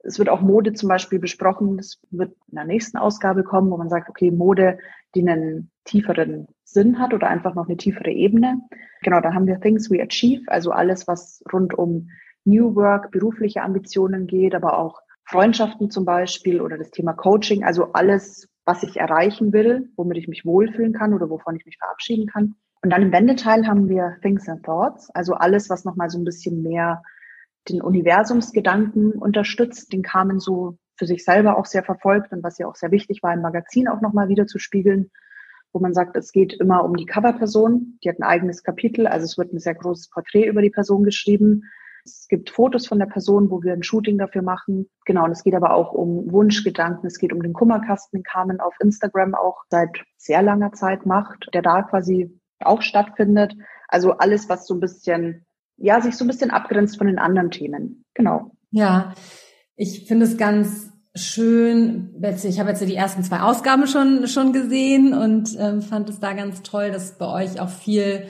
es 0.02 0.18
wird 0.18 0.28
auch 0.28 0.40
Mode 0.40 0.73
zum 0.73 0.88
Beispiel 0.88 1.18
besprochen. 1.18 1.76
Das 1.76 2.00
wird 2.11 2.37
in 2.49 2.56
der 2.56 2.64
nächsten 2.64 2.97
Ausgabe 2.97 3.42
kommen, 3.42 3.71
wo 3.71 3.76
man 3.76 3.88
sagt, 3.88 4.09
okay, 4.09 4.30
Mode, 4.30 4.78
die 5.16 5.26
einen 5.26 5.70
tieferen 5.85 6.46
Sinn 6.64 6.99
hat 6.99 7.14
oder 7.14 7.28
einfach 7.28 7.54
noch 7.54 7.66
eine 7.66 7.76
tiefere 7.76 8.11
Ebene. 8.11 8.61
Genau, 9.02 9.20
dann 9.20 9.35
haben 9.35 9.46
wir 9.46 9.61
Things 9.61 9.90
We 9.90 10.02
Achieve, 10.02 10.44
also 10.49 10.70
alles, 10.70 11.08
was 11.08 11.42
rund 11.52 11.75
um 11.75 12.08
New 12.44 12.75
Work, 12.75 13.11
berufliche 13.11 13.62
Ambitionen 13.62 14.26
geht, 14.26 14.54
aber 14.54 14.78
auch 14.78 15.00
Freundschaften 15.25 15.90
zum 15.90 16.04
Beispiel 16.04 16.61
oder 16.61 16.78
das 16.78 16.90
Thema 16.90 17.12
Coaching, 17.12 17.64
also 17.64 17.92
alles, 17.92 18.49
was 18.64 18.82
ich 18.82 18.96
erreichen 18.99 19.52
will, 19.52 19.90
womit 19.96 20.18
ich 20.18 20.28
mich 20.28 20.44
wohlfühlen 20.44 20.92
kann 20.92 21.14
oder 21.14 21.28
wovon 21.28 21.56
ich 21.56 21.66
mich 21.66 21.78
verabschieden 21.78 22.26
kann. 22.26 22.54
Und 22.82 22.90
dann 22.90 23.02
im 23.02 23.12
Wendeteil 23.12 23.66
haben 23.66 23.88
wir 23.88 24.18
Things 24.23 24.49
and 24.49 24.64
Thoughts, 24.64 25.11
also 25.11 25.35
alles, 25.35 25.70
was 25.70 25.85
nochmal 25.85 26.11
so 26.11 26.18
ein 26.18 26.25
bisschen 26.25 26.62
mehr 26.62 27.02
den 27.68 27.82
Universumsgedanken 27.82 29.12
unterstützt, 29.12 29.92
den 29.92 30.02
Carmen 30.02 30.38
so 30.38 30.78
für 30.97 31.07
sich 31.07 31.25
selber 31.25 31.59
auch 31.59 31.67
sehr 31.67 31.83
verfolgt 31.83 32.33
und 32.33 32.43
was 32.43 32.59
ja 32.59 32.67
auch 32.67 32.76
sehr 32.76 32.91
wichtig 32.91 33.23
war, 33.23 33.33
im 33.33 33.43
Magazin 33.43 33.88
auch 33.88 34.00
nochmal 34.00 34.29
wieder 34.29 34.47
zu 34.47 34.59
spiegeln, 34.59 35.11
wo 35.73 35.81
man 35.81 35.95
sagt, 35.95 36.17
es 36.17 36.33
geht 36.33 36.55
immer 36.55 36.85
um 36.85 36.97
die 36.97 37.07
Coverperson, 37.07 37.99
die 38.03 38.09
hat 38.09 38.19
ein 38.19 38.25
eigenes 38.25 38.62
Kapitel, 38.62 39.07
also 39.07 39.25
es 39.25 39.38
wird 39.38 39.53
ein 39.53 39.59
sehr 39.59 39.75
großes 39.75 40.11
Porträt 40.11 40.47
über 40.47 40.62
die 40.62 40.71
Person 40.71 41.05
geschrieben. 41.05 41.65
Es 42.05 42.29
gibt 42.29 42.50
Fotos 42.50 42.87
von 42.87 43.00
der 43.00 43.07
Person, 43.07 43.50
wo 43.50 43.62
wir 43.62 43.73
ein 43.73 43.83
Shooting 43.83 44.17
dafür 44.17 44.43
machen. 44.43 44.88
Genau, 45.07 45.25
und 45.25 45.33
es 45.33 45.43
geht 45.43 45.55
aber 45.55 45.75
auch 45.75 45.93
um 45.93 46.31
Wunschgedanken, 46.31 47.07
es 47.07 47.19
geht 47.19 47.33
um 47.33 47.43
den 47.43 47.53
Kummerkasten, 47.53 48.21
den 48.21 48.23
Carmen 48.23 48.61
auf 48.61 48.75
Instagram 48.81 49.35
auch 49.35 49.65
seit 49.71 50.05
sehr 50.17 50.41
langer 50.43 50.73
Zeit 50.73 51.05
macht, 51.05 51.49
der 51.53 51.62
da 51.62 51.83
quasi 51.83 52.41
auch 52.61 52.81
stattfindet. 52.81 53.55
Also 53.88 54.12
alles, 54.12 54.49
was 54.49 54.67
so 54.67 54.75
ein 54.75 54.81
bisschen 54.81 55.47
ja, 55.76 56.00
sich 56.00 56.17
so 56.17 56.25
ein 56.25 56.29
bisschen 56.29 56.50
abgrenzt 56.50 56.99
von 56.99 57.07
den 57.07 57.19
anderen 57.19 57.50
Themen. 57.50 58.05
Genau. 58.15 58.53
Ja, 58.71 59.15
ich 59.76 60.06
finde 60.06 60.26
es 60.26 60.37
ganz 60.37 60.90
schön. 61.14 62.14
Ich 62.45 62.61
habe 62.61 62.71
jetzt 62.71 62.83
die 62.83 62.95
ersten 62.95 63.23
zwei 63.23 63.40
Ausgaben 63.40 63.87
schon 63.87 64.26
schon 64.26 64.52
gesehen 64.52 65.14
und 65.14 65.56
ähm, 65.59 65.83
fand 65.83 66.09
es 66.09 66.21
da 66.21 66.33
ganz 66.33 66.62
toll, 66.62 66.90
dass 66.90 67.18
bei 67.18 67.26
euch 67.26 67.61
auch 67.61 67.68
viel 67.68 68.26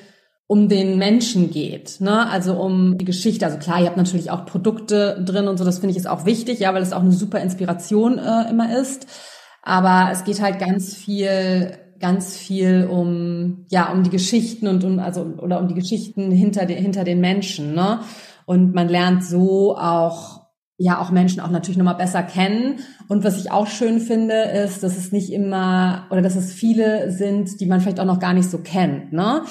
um 0.48 0.68
den 0.68 0.96
Menschen 0.96 1.50
geht, 1.50 2.00
ne? 2.00 2.28
Also 2.30 2.54
um 2.54 2.98
die 2.98 3.04
Geschichte. 3.04 3.46
Also 3.46 3.58
klar, 3.58 3.80
ihr 3.80 3.86
habt 3.86 3.96
natürlich 3.96 4.30
auch 4.30 4.46
Produkte 4.46 5.22
drin 5.24 5.48
und 5.48 5.58
so. 5.58 5.64
Das 5.64 5.80
finde 5.80 5.92
ich 5.92 5.96
ist 5.96 6.08
auch 6.08 6.24
wichtig, 6.24 6.60
ja, 6.60 6.72
weil 6.72 6.82
es 6.82 6.92
auch 6.92 7.00
eine 7.00 7.12
super 7.12 7.40
Inspiration 7.40 8.18
äh, 8.18 8.48
immer 8.48 8.78
ist. 8.78 9.06
Aber 9.62 10.10
es 10.12 10.22
geht 10.24 10.40
halt 10.40 10.60
ganz 10.60 10.94
viel 10.94 11.72
ganz 11.98 12.36
viel 12.36 12.86
um 12.90 13.64
ja 13.70 13.90
um 13.90 14.02
die 14.02 14.10
Geschichten 14.10 14.68
und 14.68 14.84
um 14.84 14.98
also 15.00 15.22
oder 15.38 15.58
um 15.58 15.66
die 15.66 15.74
Geschichten 15.74 16.30
hinter 16.30 16.66
den 16.66 16.78
hinter 16.78 17.04
den 17.04 17.20
Menschen, 17.20 17.74
ne? 17.74 18.00
Und 18.44 18.74
man 18.74 18.88
lernt 18.88 19.24
so 19.24 19.76
auch 19.76 20.35
ja 20.78 21.00
auch 21.00 21.10
Menschen 21.10 21.40
auch 21.40 21.50
natürlich 21.50 21.78
nochmal 21.78 21.96
besser 21.96 22.22
kennen. 22.22 22.80
Und 23.08 23.24
was 23.24 23.38
ich 23.38 23.50
auch 23.50 23.66
schön 23.66 24.00
finde, 24.00 24.34
ist, 24.34 24.82
dass 24.82 24.96
es 24.96 25.12
nicht 25.12 25.32
immer 25.32 26.06
oder 26.10 26.22
dass 26.22 26.36
es 26.36 26.52
viele 26.52 27.10
sind, 27.10 27.60
die 27.60 27.66
man 27.66 27.80
vielleicht 27.80 28.00
auch 28.00 28.04
noch 28.04 28.20
gar 28.20 28.34
nicht 28.34 28.50
so 28.50 28.58
kennt, 28.58 29.12
ne? 29.12 29.42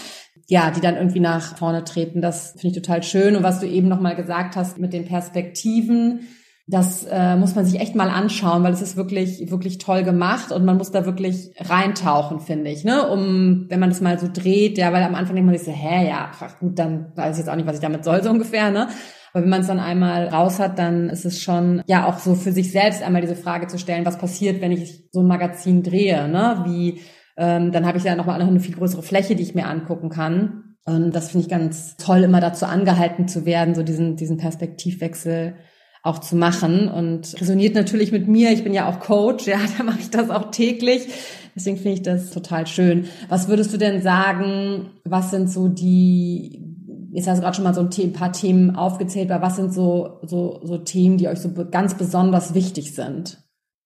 Ja, 0.48 0.70
die 0.70 0.82
dann 0.82 0.96
irgendwie 0.96 1.20
nach 1.20 1.58
vorne 1.58 1.84
treten. 1.84 2.22
Das 2.22 2.52
finde 2.52 2.68
ich 2.68 2.84
total 2.84 3.02
schön. 3.02 3.36
Und 3.36 3.42
was 3.42 3.60
du 3.60 3.66
eben 3.66 3.88
nochmal 3.88 4.16
gesagt 4.16 4.56
hast 4.56 4.78
mit 4.78 4.94
den 4.94 5.06
Perspektiven, 5.06 6.28
das 6.68 7.04
äh, 7.04 7.36
muss 7.36 7.56
man 7.56 7.66
sich 7.66 7.80
echt 7.80 7.96
mal 7.96 8.10
anschauen, 8.10 8.64
weil 8.64 8.74
es 8.74 8.82
ist 8.82 8.96
wirklich, 8.96 9.52
wirklich 9.52 9.78
toll 9.80 10.04
gemacht 10.04 10.52
und 10.52 10.66
man 10.66 10.78
muss 10.78 10.92
da 10.92 11.06
wirklich 11.06 11.52
reintauchen, 11.60 12.40
finde 12.40 12.72
ich, 12.72 12.84
ne? 12.84 13.08
Um, 13.08 13.66
wenn 13.70 13.80
man 13.80 13.90
das 13.90 14.02
mal 14.02 14.20
so 14.20 14.28
dreht, 14.32 14.78
ja, 14.78 14.92
weil 14.92 15.04
am 15.04 15.16
Anfang 15.16 15.36
denkt 15.36 15.48
man 15.48 15.58
sich 15.58 15.66
so, 15.66 15.72
hä, 15.72 16.08
ja, 16.08 16.32
ach 16.40 16.60
gut, 16.60 16.78
dann 16.80 17.12
weiß 17.16 17.36
ich 17.36 17.46
jetzt 17.46 17.50
auch 17.50 17.56
nicht, 17.56 17.68
was 17.68 17.76
ich 17.76 17.82
damit 17.82 18.04
soll, 18.04 18.24
so 18.24 18.32
ungefähr, 18.32 18.72
ne? 18.72 18.88
Aber 19.36 19.44
wenn 19.44 19.50
man 19.50 19.62
es 19.62 19.68
dann 19.68 19.82
einmal 19.82 20.30
raus 20.30 20.60
hat, 20.60 20.80
dann 20.80 21.10
ist 21.10 21.26
es 21.26 21.42
schon, 21.42 21.84
ja, 21.88 22.08
auch 22.08 22.20
so 22.20 22.36
für 22.36 22.54
sich 22.54 22.72
selbst 22.72 23.04
einmal 23.04 23.20
diese 23.20 23.36
Frage 23.36 23.68
zu 23.68 23.78
stellen, 23.78 24.06
was 24.06 24.18
passiert, 24.18 24.62
wenn 24.62 24.72
ich 24.72 25.10
so 25.12 25.20
ein 25.20 25.28
Magazin 25.28 25.84
drehe, 25.84 26.30
ne? 26.30 26.64
Wie, 26.66 27.02
ähm, 27.36 27.74
dann 27.74 27.86
habe 27.86 27.98
ich 27.98 28.06
ja 28.06 28.16
nochmal 28.16 28.42
eine 28.42 28.62
viel 28.62 28.76
größere 28.76 29.04
Fläche, 29.04 29.36
die 29.36 29.44
ich 29.44 29.54
mir 29.54 29.68
angucken 29.68 30.08
kann. 30.08 30.78
Und 30.86 31.14
das 31.14 31.32
finde 31.32 31.44
ich 31.44 31.50
ganz 31.50 31.98
toll, 31.98 32.24
immer 32.24 32.40
dazu 32.40 32.66
angehalten 32.66 33.28
zu 33.28 33.46
werden, 33.46 33.76
so 33.76 33.84
diesen, 33.84 34.16
diesen 34.16 34.38
Perspektivwechsel 34.38 35.56
auch 36.02 36.20
zu 36.20 36.38
machen 36.38 36.88
und 36.88 37.36
resoniert 37.42 37.76
natürlich 37.76 38.14
mit 38.14 38.30
mir. 38.30 38.54
Ich 38.54 38.64
bin 38.64 38.74
ja 38.74 38.88
auch 38.88 39.02
Coach, 39.02 39.48
ja, 39.48 39.60
da 39.78 39.84
mache 39.84 40.00
ich 40.00 40.12
das 40.12 40.30
auch 40.30 40.50
täglich. 40.52 41.10
Deswegen 41.54 41.76
finde 41.76 41.92
ich 41.92 42.04
das 42.04 42.30
total 42.30 42.68
schön. 42.68 43.08
Was 43.28 43.50
würdest 43.50 43.74
du 43.74 43.78
denn 43.78 44.02
sagen, 44.02 44.92
was 45.04 45.30
sind 45.30 45.50
so 45.50 45.68
die, 45.68 46.75
jetzt 47.16 47.28
hast 47.28 47.38
du 47.38 47.44
gerade 47.44 47.56
schon 47.56 47.64
mal 47.64 47.74
so 47.74 47.82
ein 47.82 48.14
paar 48.14 48.34
Themen 48.34 48.76
aufgezählt, 48.76 49.32
aber 49.32 49.46
was 49.46 49.56
sind 49.56 49.74
so, 49.74 50.20
so, 50.24 50.60
so 50.64 50.78
Themen, 50.78 51.18
die 51.18 51.28
euch 51.28 51.40
so 51.40 51.50
ganz 51.72 51.96
besonders 51.96 52.54
wichtig 52.54 52.94
sind? 52.94 53.42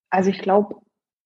Also 0.10 0.32
ich 0.32 0.40
glaube, 0.40 0.76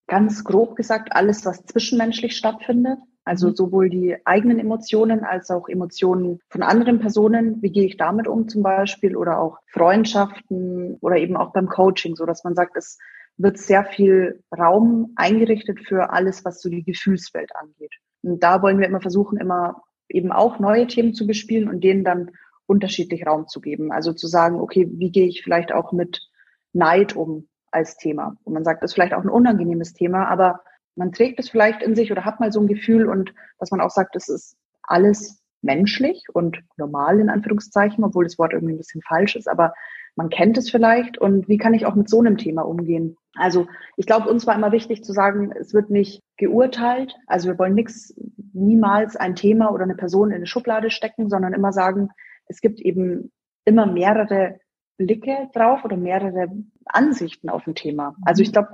ganz 0.07 0.43
grob 0.43 0.75
gesagt, 0.75 1.15
alles, 1.15 1.45
was 1.45 1.63
zwischenmenschlich 1.63 2.35
stattfindet. 2.35 2.99
Also 3.23 3.49
mhm. 3.49 3.55
sowohl 3.55 3.89
die 3.89 4.17
eigenen 4.25 4.59
Emotionen 4.59 5.23
als 5.23 5.49
auch 5.49 5.69
Emotionen 5.69 6.39
von 6.49 6.61
anderen 6.61 6.99
Personen. 6.99 7.61
Wie 7.61 7.71
gehe 7.71 7.85
ich 7.85 7.95
damit 7.95 8.27
um 8.27 8.49
zum 8.49 8.63
Beispiel? 8.63 9.15
Oder 9.15 9.39
auch 9.39 9.59
Freundschaften 9.71 10.97
oder 10.99 11.15
eben 11.15 11.37
auch 11.37 11.53
beim 11.53 11.67
Coaching, 11.67 12.17
so 12.17 12.25
dass 12.25 12.43
man 12.43 12.53
sagt, 12.53 12.75
es 12.75 12.99
wird 13.37 13.57
sehr 13.57 13.85
viel 13.85 14.43
Raum 14.55 15.13
eingerichtet 15.15 15.79
für 15.87 16.11
alles, 16.11 16.43
was 16.43 16.61
so 16.61 16.69
die 16.69 16.83
Gefühlswelt 16.83 17.55
angeht. 17.55 17.93
Und 18.23 18.43
da 18.43 18.61
wollen 18.61 18.79
wir 18.79 18.87
immer 18.87 19.01
versuchen, 19.01 19.37
immer 19.37 19.81
eben 20.13 20.31
auch 20.31 20.59
neue 20.59 20.87
Themen 20.87 21.13
zu 21.13 21.27
bespielen 21.27 21.67
und 21.67 21.83
denen 21.83 22.03
dann 22.03 22.31
unterschiedlich 22.65 23.25
Raum 23.27 23.47
zu 23.47 23.59
geben. 23.59 23.91
Also 23.91 24.13
zu 24.13 24.27
sagen, 24.27 24.59
okay, 24.59 24.89
wie 24.91 25.11
gehe 25.11 25.27
ich 25.27 25.43
vielleicht 25.43 25.73
auch 25.73 25.91
mit 25.91 26.29
Neid 26.71 27.15
um 27.15 27.47
als 27.71 27.97
Thema? 27.97 28.37
Und 28.43 28.53
man 28.53 28.63
sagt, 28.63 28.83
das 28.83 28.91
ist 28.91 28.95
vielleicht 28.95 29.13
auch 29.13 29.23
ein 29.23 29.29
unangenehmes 29.29 29.93
Thema, 29.93 30.27
aber 30.27 30.61
man 30.95 31.11
trägt 31.11 31.39
es 31.39 31.49
vielleicht 31.49 31.81
in 31.81 31.95
sich 31.95 32.11
oder 32.11 32.25
hat 32.25 32.39
mal 32.39 32.51
so 32.51 32.61
ein 32.61 32.67
Gefühl 32.67 33.09
und 33.09 33.33
dass 33.59 33.71
man 33.71 33.81
auch 33.81 33.89
sagt, 33.89 34.15
es 34.15 34.29
ist 34.29 34.55
alles 34.83 35.41
menschlich 35.61 36.25
und 36.33 36.61
normal 36.77 37.19
in 37.19 37.29
Anführungszeichen, 37.29 38.03
obwohl 38.03 38.25
das 38.25 38.37
Wort 38.37 38.53
irgendwie 38.53 38.73
ein 38.73 38.77
bisschen 38.77 39.01
falsch 39.01 39.35
ist, 39.35 39.47
aber 39.47 39.73
man 40.15 40.29
kennt 40.29 40.57
es 40.57 40.69
vielleicht 40.69 41.17
und 41.17 41.47
wie 41.47 41.57
kann 41.57 41.73
ich 41.73 41.85
auch 41.85 41.95
mit 41.95 42.09
so 42.09 42.19
einem 42.19 42.37
Thema 42.37 42.61
umgehen? 42.63 43.17
Also 43.35 43.67
ich 43.97 44.05
glaube, 44.05 44.29
uns 44.29 44.45
war 44.45 44.55
immer 44.55 44.71
wichtig 44.71 45.03
zu 45.03 45.11
sagen, 45.11 45.51
es 45.59 45.73
wird 45.73 45.89
nicht 45.89 46.21
geurteilt, 46.37 47.15
also 47.25 47.47
wir 47.47 47.57
wollen 47.57 47.73
nichts, 47.73 48.13
niemals 48.53 49.15
ein 49.15 49.35
Thema 49.35 49.71
oder 49.71 49.83
eine 49.83 49.95
Person 49.95 50.29
in 50.29 50.37
eine 50.37 50.47
Schublade 50.47 50.89
stecken, 50.89 51.29
sondern 51.29 51.53
immer 51.53 51.73
sagen, 51.73 52.09
es 52.47 52.61
gibt 52.61 52.79
eben 52.79 53.31
immer 53.65 53.85
mehrere 53.85 54.59
Blicke 54.97 55.49
drauf 55.53 55.83
oder 55.83 55.97
mehrere 55.97 56.47
Ansichten 56.85 57.49
auf 57.49 57.65
ein 57.67 57.75
Thema. 57.75 58.15
Also 58.23 58.43
ich 58.43 58.51
glaube, 58.51 58.69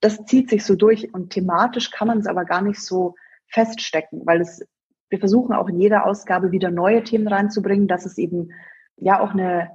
das 0.00 0.24
zieht 0.24 0.50
sich 0.50 0.64
so 0.64 0.74
durch 0.74 1.12
und 1.14 1.30
thematisch 1.30 1.90
kann 1.90 2.08
man 2.08 2.18
es 2.18 2.26
aber 2.26 2.44
gar 2.44 2.62
nicht 2.62 2.80
so 2.80 3.14
feststecken, 3.48 4.22
weil 4.24 4.40
es, 4.40 4.66
wir 5.08 5.18
versuchen 5.18 5.54
auch 5.54 5.68
in 5.68 5.78
jeder 5.78 6.06
Ausgabe 6.06 6.52
wieder 6.52 6.70
neue 6.70 7.02
Themen 7.04 7.28
reinzubringen, 7.28 7.88
dass 7.88 8.06
es 8.06 8.18
eben 8.18 8.50
ja 8.96 9.20
auch 9.20 9.32
eine, 9.32 9.70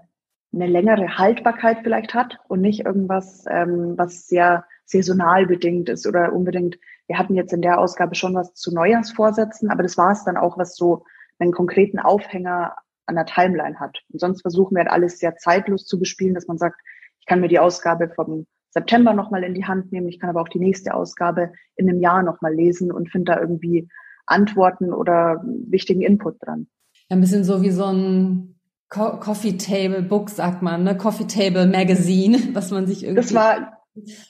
eine 0.54 0.68
längere 0.68 1.18
Haltbarkeit 1.18 1.80
vielleicht 1.84 2.14
hat 2.14 2.40
und 2.48 2.62
nicht 2.62 2.86
irgendwas, 2.86 3.46
ähm, 3.50 3.98
was 3.98 4.28
sehr 4.28 4.66
saisonal 4.86 5.46
bedingt 5.46 5.90
ist 5.90 6.06
oder 6.06 6.34
unbedingt, 6.34 6.78
wir 7.12 7.20
hatten 7.20 7.36
jetzt 7.36 7.52
in 7.52 7.62
der 7.62 7.78
Ausgabe 7.78 8.16
schon 8.16 8.36
was 8.36 8.54
zu 8.54 8.74
Neujahrsvorsätzen, 8.74 9.70
aber 9.70 9.84
das 9.84 9.98
war 9.98 10.14
es 10.14 10.24
dann 10.24 10.38
auch, 10.38 10.58
was 10.58 10.78
so 10.78 11.04
einen 11.40 11.52
konkreten 11.52 12.00
Aufhänger 12.00 12.78
an 13.06 13.16
der 13.16 13.26
Timeline 13.26 13.82
hat. 13.82 14.00
Und 14.14 14.20
sonst 14.22 14.44
versuchen 14.44 14.76
wir 14.76 14.84
halt 14.84 14.92
alles 14.92 15.20
sehr 15.20 15.36
zeitlos 15.36 15.86
zu 15.86 16.00
bespielen, 16.00 16.34
dass 16.34 16.48
man 16.48 16.58
sagt, 16.58 16.80
ich 17.20 17.26
kann 17.26 17.42
mir 17.42 17.50
die 17.50 17.60
Ausgabe 17.60 18.08
vom 18.16 18.46
September 18.70 19.14
nochmal 19.14 19.44
in 19.44 19.54
die 19.54 19.66
Hand 19.66 19.92
nehmen. 19.92 20.08
Ich 20.08 20.22
kann 20.22 20.30
aber 20.30 20.40
auch 20.40 20.48
die 20.48 20.60
nächste 20.60 20.94
Ausgabe 20.94 21.52
in 21.76 21.90
einem 21.90 22.00
Jahr 22.00 22.24
nochmal 22.24 22.54
lesen 22.54 22.94
und 22.94 23.12
finde 23.12 23.34
da 23.34 23.42
irgendwie 23.42 23.90
Antworten 24.26 24.94
oder 24.94 25.44
wichtigen 25.44 26.02
Input 26.02 26.38
dran. 26.40 26.68
Ja, 27.10 27.18
ein 27.18 27.22
bisschen 27.22 27.44
so 27.44 27.62
wie 27.62 27.72
so 27.72 27.88
ein 27.88 28.56
Co 28.88 29.20
Coffee 29.20 29.58
Table 29.58 30.02
Book, 30.02 30.30
sagt 30.30 30.62
man, 30.62 30.86
ne? 30.86 30.96
Coffee 30.96 31.28
Table 31.28 31.68
Magazine, 31.68 32.40
was 32.54 32.72
man 32.72 32.88
sich 32.88 33.04
irgendwie. 33.04 33.22
Das 33.22 33.34
war 33.34 33.81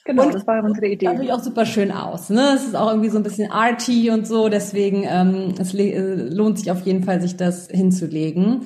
Genau, 0.06 0.25
und 0.25 0.34
das 0.34 0.48
war 0.48 0.63
unsere 0.63 0.88
Idee. 0.88 1.06
Das 1.06 1.20
sieht 1.20 1.32
auch 1.32 1.44
super 1.44 1.65
schön 1.65 1.91
aus. 1.91 2.30
Ne? 2.30 2.53
Es 2.56 2.65
ist 2.65 2.75
auch 2.75 2.89
irgendwie 2.89 3.10
so 3.10 3.18
ein 3.18 3.24
bisschen 3.24 3.51
arty 3.51 4.10
und 4.10 4.25
so, 4.25 4.50
deswegen 4.50 5.03
ähm, 5.08 5.53
es 5.60 5.74
äh, 5.74 6.00
lohnt 6.00 6.58
sich 6.60 6.72
auf 6.72 6.82
jeden 6.82 7.03
Fall, 7.03 7.22
sich 7.22 7.38
das 7.38 7.68
hinzulegen. 7.68 8.65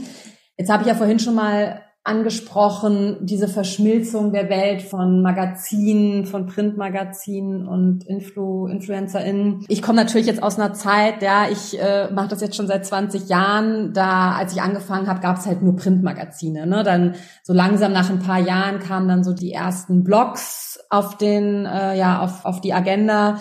Jetzt 0.58 0.70
habe 0.70 0.84
ich 0.84 0.88
ja 0.88 0.96
vorhin 0.96 1.20
schon 1.20 1.36
mal 1.36 1.85
angesprochen, 2.05 3.17
diese 3.21 3.47
Verschmilzung 3.47 4.31
der 4.31 4.47
Welt 4.47 4.83
von 4.83 5.24
Magazinen, 5.24 6.27
von 6.27 6.45
Printmagazinen 6.45 7.67
und 7.67 8.03
Influ 8.05 8.67
InfluencerInnen. 8.67 9.65
Ich 9.69 9.81
komme 9.81 9.97
natürlich 9.97 10.27
jetzt 10.27 10.43
aus 10.43 10.59
einer 10.59 10.74
Zeit, 10.74 11.24
ja, 11.24 11.47
ich 11.50 11.79
äh, 11.79 12.12
mache 12.12 12.27
das 12.27 12.41
jetzt 12.41 12.55
schon 12.55 12.67
seit 12.67 12.85
20 12.85 13.27
Jahren. 13.27 13.91
Da, 13.93 14.33
als 14.33 14.53
ich 14.53 14.62
angefangen 14.62 15.07
habe, 15.07 15.19
gab 15.19 15.38
es 15.38 15.47
halt 15.47 15.63
nur 15.63 15.75
Printmagazine. 15.75 16.67
Ne? 16.67 16.83
Dann 16.83 17.15
so 17.41 17.53
langsam 17.53 17.91
nach 17.91 18.09
ein 18.12 18.19
paar 18.19 18.39
Jahren 18.39 18.79
kamen 18.79 19.07
dann 19.07 19.24
so 19.24 19.33
die 19.33 19.51
ersten 19.51 20.03
Blogs 20.03 20.79
auf 20.91 21.17
den, 21.17 21.65
äh, 21.65 21.97
ja, 21.97 22.21
auf, 22.21 22.45
auf 22.45 22.62
die 22.62 22.74
Agenda 22.74 23.39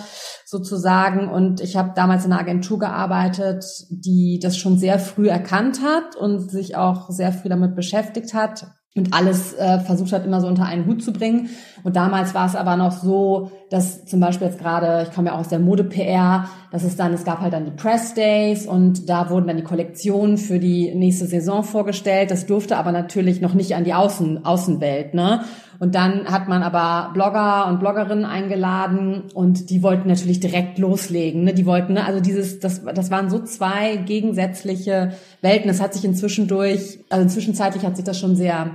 sozusagen. 0.55 1.29
Und 1.29 1.61
ich 1.61 1.77
habe 1.77 1.93
damals 1.97 2.25
in 2.25 2.33
einer 2.33 2.41
Agentur 2.41 2.79
gearbeitet, 2.79 3.65
die 3.91 4.39
das 4.41 4.57
schon 4.57 4.79
sehr 4.79 5.01
früh 5.01 5.29
erkannt 5.29 5.81
hat 5.83 6.15
und 6.15 6.51
sich 6.51 6.77
auch 6.77 7.11
sehr 7.11 7.33
früh 7.33 7.49
damit 7.49 7.75
beschäftigt 7.75 8.35
hat 8.35 8.69
und 8.97 9.13
alles 9.13 9.55
äh, 9.55 9.81
versucht 9.81 10.13
hat, 10.13 10.25
immer 10.25 10.41
so 10.41 10.47
unter 10.47 10.67
einen 10.67 10.87
Hut 10.87 11.03
zu 11.03 11.13
bringen. 11.13 11.49
Und 11.83 11.97
damals 11.97 12.33
war 12.33 12.47
es 12.47 12.55
aber 12.55 12.77
noch 12.77 12.93
so, 12.93 13.51
dass 13.69 14.05
zum 14.05 14.21
Beispiel 14.21 14.47
jetzt 14.47 14.61
gerade, 14.61 15.07
ich 15.09 15.13
komme 15.13 15.29
ja 15.29 15.35
auch 15.35 15.41
aus 15.41 15.49
der 15.49 15.59
Mode-PR, 15.59 16.49
dass 16.71 16.85
es 16.85 16.95
dann, 16.95 17.13
es 17.13 17.25
gab 17.25 17.41
halt 17.41 17.53
dann 17.53 17.65
die 17.65 17.73
Press 17.73 18.15
Days 18.15 18.67
und 18.67 19.09
da 19.09 19.31
wurden 19.31 19.49
dann 19.49 19.57
die 19.57 19.65
Kollektionen 19.65 20.39
für 20.39 20.61
die 20.61 20.95
nächste 20.95 21.27
Saison 21.27 21.65
vorgestellt. 21.65 22.31
Das 22.31 22.47
durfte 22.47 22.77
aber 22.77 22.93
natürlich 22.93 23.41
noch 23.41 23.55
nicht 23.55 23.75
an 23.75 23.83
die 23.83 23.95
Außen, 23.95 24.45
Außenwelt, 24.45 25.15
ne? 25.15 25.41
Und 25.85 25.95
dann 25.95 26.25
hat 26.33 26.49
man 26.49 26.62
aber 26.62 27.12
Blogger 27.12 27.67
und 27.69 27.79
Bloggerinnen 27.79 28.25
eingeladen 28.25 29.25
und 29.35 29.69
die 29.69 29.83
wollten 29.83 30.09
natürlich 30.09 30.41
direkt 30.41 30.79
loslegen. 30.79 31.45
Ne? 31.45 31.53
Die 31.53 31.67
wollten, 31.67 31.93
ne? 31.93 32.07
also 32.07 32.21
dieses, 32.21 32.59
das, 32.59 32.83
das 32.83 33.11
waren 33.11 33.29
so 33.29 33.41
zwei 33.41 33.97
gegensätzliche 33.97 35.12
Welten. 35.43 35.69
Das 35.69 35.83
hat 35.83 35.93
sich 35.93 36.03
inzwischen 36.07 36.49
durch, 36.49 37.00
also 37.11 37.29
zwischenzeitlich 37.29 37.85
hat 37.85 37.97
sich 37.97 38.05
das 38.07 38.19
schon 38.19 38.35
sehr 38.35 38.71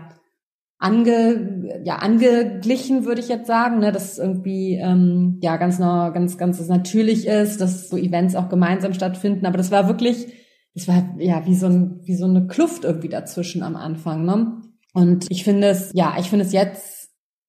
ange, 0.78 1.82
ja, 1.84 1.96
angeglichen, 1.96 3.06
würde 3.06 3.22
ich 3.22 3.28
jetzt 3.28 3.48
sagen, 3.48 3.80
ne, 3.80 3.92
dass 3.92 4.20
irgendwie 4.20 4.76
ähm, 4.76 5.40
ja 5.42 5.58
ganz 5.58 5.80
ganz, 5.80 6.38
ganz 6.38 6.68
natürlich 6.68 7.26
ist, 7.26 7.60
dass 7.60 7.90
so 7.90 7.98
Events 7.98 8.36
auch 8.36 8.50
gemeinsam 8.50 8.94
stattfinden. 8.94 9.48
Aber 9.48 9.58
das 9.58 9.72
war 9.72 9.88
wirklich, 9.88 10.28
das 10.76 10.88
war 10.88 11.16
ja 11.18 11.44
wie 11.48 11.56
so 11.56 11.66
ein, 11.66 12.02
wie 12.04 12.16
so 12.16 12.26
eine 12.26 12.46
Kluft 12.46 12.84
irgendwie 12.84 13.10
dazwischen 13.10 13.64
am 13.64 13.76
Anfang. 13.76 14.26
Ne? 14.26 14.62
Und 14.94 15.26
ich 15.32 15.44
finde 15.44 15.70
es, 15.70 15.90
ja, 15.96 16.16
ich 16.20 16.30
finde 16.30 16.46
es 16.46 16.52
jetzt 16.52 16.99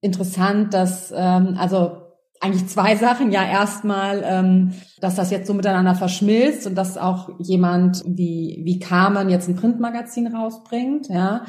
interessant, 0.00 0.74
dass 0.74 1.12
ähm, 1.14 1.56
also 1.58 1.96
eigentlich 2.40 2.68
zwei 2.68 2.96
Sachen. 2.96 3.32
Ja, 3.32 3.44
erstmal, 3.44 4.22
ähm, 4.24 4.72
dass 5.00 5.14
das 5.14 5.30
jetzt 5.30 5.46
so 5.46 5.54
miteinander 5.54 5.94
verschmilzt 5.94 6.66
und 6.66 6.74
dass 6.74 6.96
auch 6.96 7.30
jemand 7.38 8.02
wie, 8.06 8.62
wie 8.64 8.78
Carmen 8.78 9.28
jetzt 9.28 9.48
ein 9.48 9.56
Printmagazin 9.56 10.34
rausbringt, 10.34 11.08
ja 11.08 11.44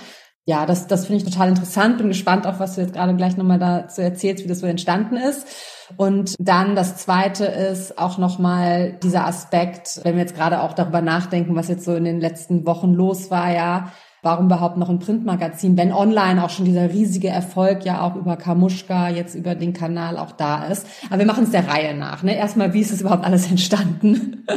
ja, 0.46 0.65
das, 0.65 0.88
das 0.88 1.05
finde 1.05 1.24
ich 1.24 1.31
total 1.31 1.50
interessant. 1.50 1.98
Bin 1.98 2.08
gespannt 2.08 2.48
auf, 2.48 2.60
was 2.60 2.75
du 2.75 2.81
jetzt 2.81 2.93
gerade 2.93 3.15
gleich 3.15 3.38
nochmal 3.38 3.60
dazu 3.60 4.01
erzählst, 4.01 4.43
wie 4.43 4.48
das 4.48 4.60
so 4.60 4.65
entstanden 4.65 5.15
ist. 5.15 5.48
Und 5.98 6.36
dann 6.39 6.75
das 6.75 6.98
zweite 6.98 7.46
ist 7.46 7.98
auch 8.00 8.17
nochmal 8.17 8.98
dieser 9.03 9.25
Aspekt, 9.25 10.01
wenn 10.03 10.15
wir 10.15 10.22
jetzt 10.22 10.36
gerade 10.36 10.62
auch 10.62 10.74
darüber 10.74 11.01
nachdenken, 11.01 11.55
was 11.55 11.67
jetzt 11.67 11.86
so 11.86 11.93
in 11.93 12.05
den 12.05 12.20
letzten 12.20 12.65
Wochen 12.65 12.91
los 12.93 13.29
war, 13.29 13.53
ja, 13.53 13.91
warum 14.22 14.46
überhaupt 14.46 14.78
noch 14.78 14.90
ein 14.90 15.00
Printmagazin, 15.00 15.78
wenn 15.78 15.92
online 15.92 16.44
auch 16.44 16.50
schon 16.50 16.66
dieser 16.66 16.90
riesige 16.90 17.30
Erfolg 17.30 17.86
ja 17.86 18.01
auch 18.01 18.16
über 18.16 18.38
Kamuschka, 18.38 19.10
jetzt 19.10 19.36
über 19.36 19.56
den 19.56 19.74
Kanal 19.74 20.18
auch 20.18 20.32
da 20.32 20.66
ist. 20.66 20.88
Aber 21.10 21.20
wir 21.20 21.25
machen 21.25 21.44
es 21.46 21.51
der 21.51 21.68
Reihe 21.68 21.96
nach. 21.96 22.24
Ne? 22.24 22.36
Erstmal, 22.38 22.74
wie 22.74 22.82
ist 22.82 22.92
es 22.92 23.01
überhaupt 23.01 23.25
alles 23.25 23.50
entstanden? 23.50 24.46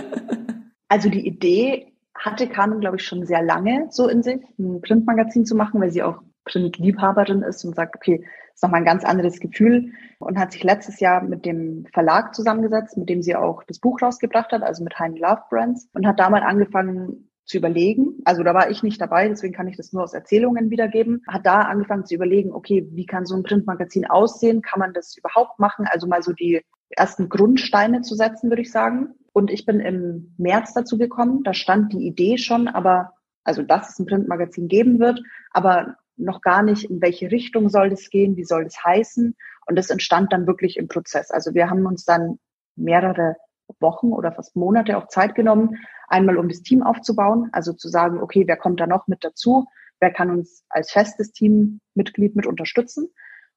Also 0.86 1.08
die 1.08 1.26
Idee 1.26 1.92
hatte 2.14 2.46
Carmen, 2.46 2.78
glaube 2.78 2.96
ich, 2.96 3.04
schon 3.04 3.26
sehr 3.26 3.42
lange 3.42 3.88
so 3.90 4.06
in 4.06 4.22
sich, 4.22 4.40
ein 4.60 4.80
Printmagazin 4.80 5.44
zu 5.44 5.56
machen, 5.56 5.80
weil 5.80 5.90
sie 5.90 6.04
auch 6.04 6.18
Printliebhaberin 6.44 7.42
ist 7.42 7.64
und 7.64 7.74
sagt, 7.74 7.96
okay, 7.96 8.24
ist 8.54 8.62
nochmal 8.62 8.82
ein 8.82 8.86
ganz 8.86 9.04
anderes 9.04 9.40
Gefühl 9.40 9.92
und 10.20 10.38
hat 10.38 10.52
sich 10.52 10.62
letztes 10.62 11.00
Jahr 11.00 11.22
mit 11.22 11.44
dem 11.44 11.86
Verlag 11.92 12.34
zusammengesetzt, 12.34 12.96
mit 12.96 13.08
dem 13.08 13.22
sie 13.22 13.34
auch 13.34 13.64
das 13.64 13.80
Buch 13.80 14.00
rausgebracht 14.00 14.52
hat, 14.52 14.62
also 14.62 14.84
mit 14.84 14.98
Heine 14.98 15.18
Love 15.18 15.42
Brands 15.50 15.88
und 15.92 16.06
hat 16.06 16.20
da 16.20 16.30
mal 16.30 16.42
angefangen 16.42 17.28
zu 17.44 17.58
überlegen. 17.58 18.20
Also 18.24 18.42
da 18.42 18.54
war 18.54 18.70
ich 18.70 18.82
nicht 18.82 19.00
dabei, 19.00 19.28
deswegen 19.28 19.54
kann 19.54 19.68
ich 19.68 19.76
das 19.76 19.92
nur 19.92 20.02
aus 20.02 20.14
Erzählungen 20.14 20.70
wiedergeben. 20.70 21.22
Hat 21.28 21.44
da 21.44 21.62
angefangen 21.62 22.06
zu 22.06 22.14
überlegen, 22.14 22.52
okay, 22.52 22.88
wie 22.92 23.06
kann 23.06 23.26
so 23.26 23.36
ein 23.36 23.42
Printmagazin 23.42 24.06
aussehen? 24.06 24.62
Kann 24.62 24.80
man 24.80 24.92
das 24.92 25.16
überhaupt 25.16 25.58
machen? 25.58 25.86
Also 25.90 26.06
mal 26.06 26.22
so 26.22 26.32
die 26.32 26.62
ersten 26.90 27.28
Grundsteine 27.28 28.00
zu 28.00 28.14
setzen, 28.14 28.50
würde 28.50 28.62
ich 28.62 28.72
sagen. 28.72 29.14
Und 29.32 29.50
ich 29.50 29.66
bin 29.66 29.80
im 29.80 30.34
März 30.38 30.72
dazu 30.74 30.96
gekommen. 30.96 31.42
Da 31.42 31.52
stand 31.54 31.92
die 31.92 32.06
Idee 32.06 32.38
schon, 32.38 32.68
aber 32.68 33.12
also 33.42 33.62
dass 33.62 33.90
es 33.90 33.98
ein 33.98 34.06
Printmagazin 34.06 34.68
geben 34.68 34.98
wird, 34.98 35.20
aber 35.50 35.96
noch 36.16 36.40
gar 36.40 36.62
nicht, 36.62 36.84
in 36.84 37.02
welche 37.02 37.30
Richtung 37.30 37.68
soll 37.68 37.90
das 37.90 38.08
gehen, 38.08 38.36
wie 38.36 38.44
soll 38.44 38.64
das 38.64 38.82
heißen. 38.84 39.36
Und 39.66 39.76
das 39.76 39.90
entstand 39.90 40.32
dann 40.32 40.46
wirklich 40.46 40.76
im 40.76 40.88
Prozess. 40.88 41.30
Also 41.30 41.54
wir 41.54 41.68
haben 41.68 41.84
uns 41.84 42.04
dann 42.04 42.38
mehrere 42.76 43.36
Wochen 43.80 44.12
oder 44.12 44.32
fast 44.32 44.56
Monate 44.56 44.96
auch 44.96 45.08
Zeit 45.08 45.34
genommen, 45.34 45.78
einmal 46.08 46.38
um 46.38 46.48
das 46.48 46.62
Team 46.62 46.82
aufzubauen, 46.82 47.48
also 47.52 47.72
zu 47.72 47.88
sagen, 47.88 48.22
okay, 48.22 48.44
wer 48.46 48.56
kommt 48.56 48.80
da 48.80 48.86
noch 48.86 49.08
mit 49.08 49.24
dazu, 49.24 49.66
wer 50.00 50.10
kann 50.10 50.30
uns 50.30 50.64
als 50.68 50.92
festes 50.92 51.32
Teammitglied 51.32 52.36
mit 52.36 52.46
unterstützen. 52.46 53.08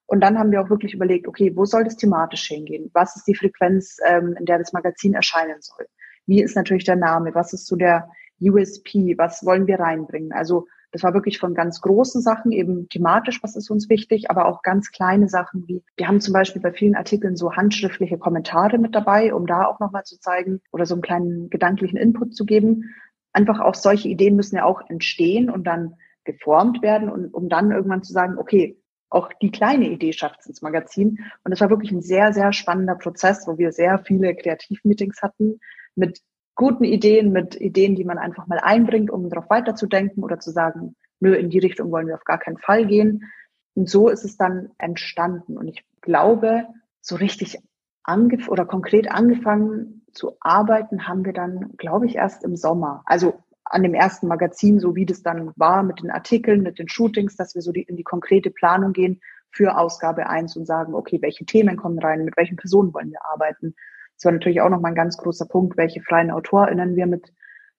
Und 0.05 0.21
dann 0.21 0.39
haben 0.39 0.51
wir 0.51 0.61
auch 0.61 0.69
wirklich 0.69 0.93
überlegt, 0.93 1.27
okay, 1.27 1.51
wo 1.55 1.65
soll 1.65 1.83
das 1.83 1.97
thematisch 1.97 2.47
hingehen? 2.47 2.89
Was 2.93 3.17
ist 3.17 3.27
die 3.27 3.35
Frequenz, 3.35 3.97
ähm, 4.05 4.35
in 4.39 4.45
der 4.45 4.57
das 4.57 4.71
Magazin 4.71 5.13
erscheinen 5.13 5.61
soll? 5.61 5.85
Wie 6.25 6.41
ist 6.41 6.55
natürlich 6.55 6.85
der 6.85 6.95
Name? 6.95 7.35
Was 7.35 7.51
ist 7.51 7.67
so 7.67 7.75
der 7.75 8.09
USP? 8.39 9.17
Was 9.17 9.45
wollen 9.45 9.67
wir 9.67 9.79
reinbringen? 9.79 10.31
Also 10.31 10.67
das 10.97 11.03
war 11.03 11.13
wirklich 11.13 11.37
von 11.37 11.53
ganz 11.53 11.79
großen 11.81 12.21
Sachen, 12.21 12.51
eben 12.51 12.89
thematisch, 12.89 13.43
was 13.43 13.55
ist 13.55 13.69
uns 13.69 13.87
wichtig, 13.87 14.31
aber 14.31 14.47
auch 14.47 14.63
ganz 14.63 14.89
kleine 14.91 15.29
Sachen 15.29 15.67
wie, 15.67 15.83
wir 15.95 16.07
haben 16.07 16.21
zum 16.21 16.33
Beispiel 16.33 16.59
bei 16.59 16.73
vielen 16.73 16.95
Artikeln 16.95 17.35
so 17.35 17.53
handschriftliche 17.53 18.17
Kommentare 18.17 18.79
mit 18.79 18.95
dabei, 18.95 19.31
um 19.31 19.45
da 19.45 19.65
auch 19.65 19.79
nochmal 19.79 20.05
zu 20.05 20.19
zeigen 20.19 20.59
oder 20.71 20.87
so 20.87 20.95
einen 20.95 21.03
kleinen 21.03 21.51
gedanklichen 21.51 21.97
Input 21.97 22.35
zu 22.35 22.45
geben. 22.45 22.95
Einfach 23.31 23.59
auch 23.59 23.75
solche 23.75 24.09
Ideen 24.09 24.35
müssen 24.35 24.55
ja 24.55 24.65
auch 24.65 24.81
entstehen 24.89 25.51
und 25.51 25.65
dann 25.65 25.93
geformt 26.23 26.81
werden 26.81 27.09
und 27.09 27.31
um 27.31 27.47
dann 27.47 27.69
irgendwann 27.69 28.01
zu 28.01 28.11
sagen, 28.11 28.39
okay, 28.39 28.81
auch 29.09 29.29
die 29.39 29.51
kleine 29.51 29.87
Idee 29.87 30.13
schafft 30.13 30.39
es 30.39 30.47
ins 30.47 30.63
Magazin. 30.63 31.19
Und 31.43 31.51
es 31.51 31.61
war 31.61 31.69
wirklich 31.69 31.91
ein 31.91 32.01
sehr, 32.01 32.33
sehr 32.33 32.53
spannender 32.53 32.95
Prozess, 32.95 33.47
wo 33.47 33.59
wir 33.59 33.71
sehr 33.71 33.99
viele 33.99 34.35
Kreativmeetings 34.35 35.21
hatten 35.21 35.59
mit 35.95 36.21
guten 36.57 36.83
Ideen, 36.83 37.31
mit 37.31 37.55
Ideen, 37.55 37.95
die 37.95 38.03
man 38.03 38.17
einfach 38.17 38.47
mal 38.47 38.59
einbringt, 38.59 39.09
um 39.09 39.29
darauf 39.29 39.49
weiterzudenken 39.49 40.23
oder 40.23 40.39
zu 40.39 40.51
sagen, 40.51 40.95
nö, 41.19 41.33
in 41.33 41.49
die 41.49 41.59
Richtung 41.59 41.91
wollen 41.91 42.07
wir 42.07 42.15
auf 42.15 42.25
gar 42.25 42.39
keinen 42.39 42.57
Fall 42.57 42.85
gehen. 42.85 43.31
Und 43.75 43.89
so 43.89 44.09
ist 44.09 44.25
es 44.25 44.37
dann 44.37 44.71
entstanden. 44.79 45.57
Und 45.57 45.67
ich 45.67 45.85
glaube, 46.01 46.65
so 46.99 47.15
richtig 47.15 47.59
angef 48.03 48.49
oder 48.49 48.65
konkret 48.65 49.09
angefangen 49.09 50.05
zu 50.13 50.35
arbeiten 50.39 51.07
haben 51.07 51.25
wir 51.25 51.33
dann, 51.33 51.73
glaube 51.77 52.07
ich, 52.07 52.15
erst 52.15 52.43
im 52.43 52.55
Sommer. 52.55 53.03
Also 53.05 53.39
an 53.63 53.83
dem 53.83 53.93
ersten 53.93 54.27
Magazin, 54.27 54.79
so 54.79 54.95
wie 54.95 55.05
das 55.05 55.21
dann 55.21 55.51
war 55.57 55.83
mit 55.83 56.01
den 56.01 56.09
Artikeln, 56.09 56.63
mit 56.63 56.79
den 56.79 56.89
Shootings, 56.89 57.35
dass 57.35 57.53
wir 57.53 57.61
so 57.61 57.71
die, 57.71 57.83
in 57.83 57.97
die 57.97 58.03
konkrete 58.03 58.49
Planung 58.49 58.93
gehen 58.93 59.19
für 59.51 59.77
Ausgabe 59.77 60.27
eins 60.27 60.55
und 60.55 60.65
sagen, 60.65 60.95
okay, 60.95 61.19
welche 61.21 61.45
Themen 61.45 61.77
kommen 61.77 61.99
rein, 61.99 62.25
mit 62.25 62.35
welchen 62.35 62.57
Personen 62.57 62.93
wollen 62.93 63.11
wir 63.11 63.23
arbeiten, 63.25 63.75
das 64.17 64.25
war 64.25 64.31
natürlich 64.31 64.61
auch 64.61 64.69
nochmal 64.69 64.91
ein 64.91 64.95
ganz 64.95 65.15
großer 65.17 65.45
Punkt, 65.45 65.77
welche 65.77 66.01
freien 66.01 66.31
AutorInnen 66.31 66.95
wir 66.95 67.05
mit 67.05 67.31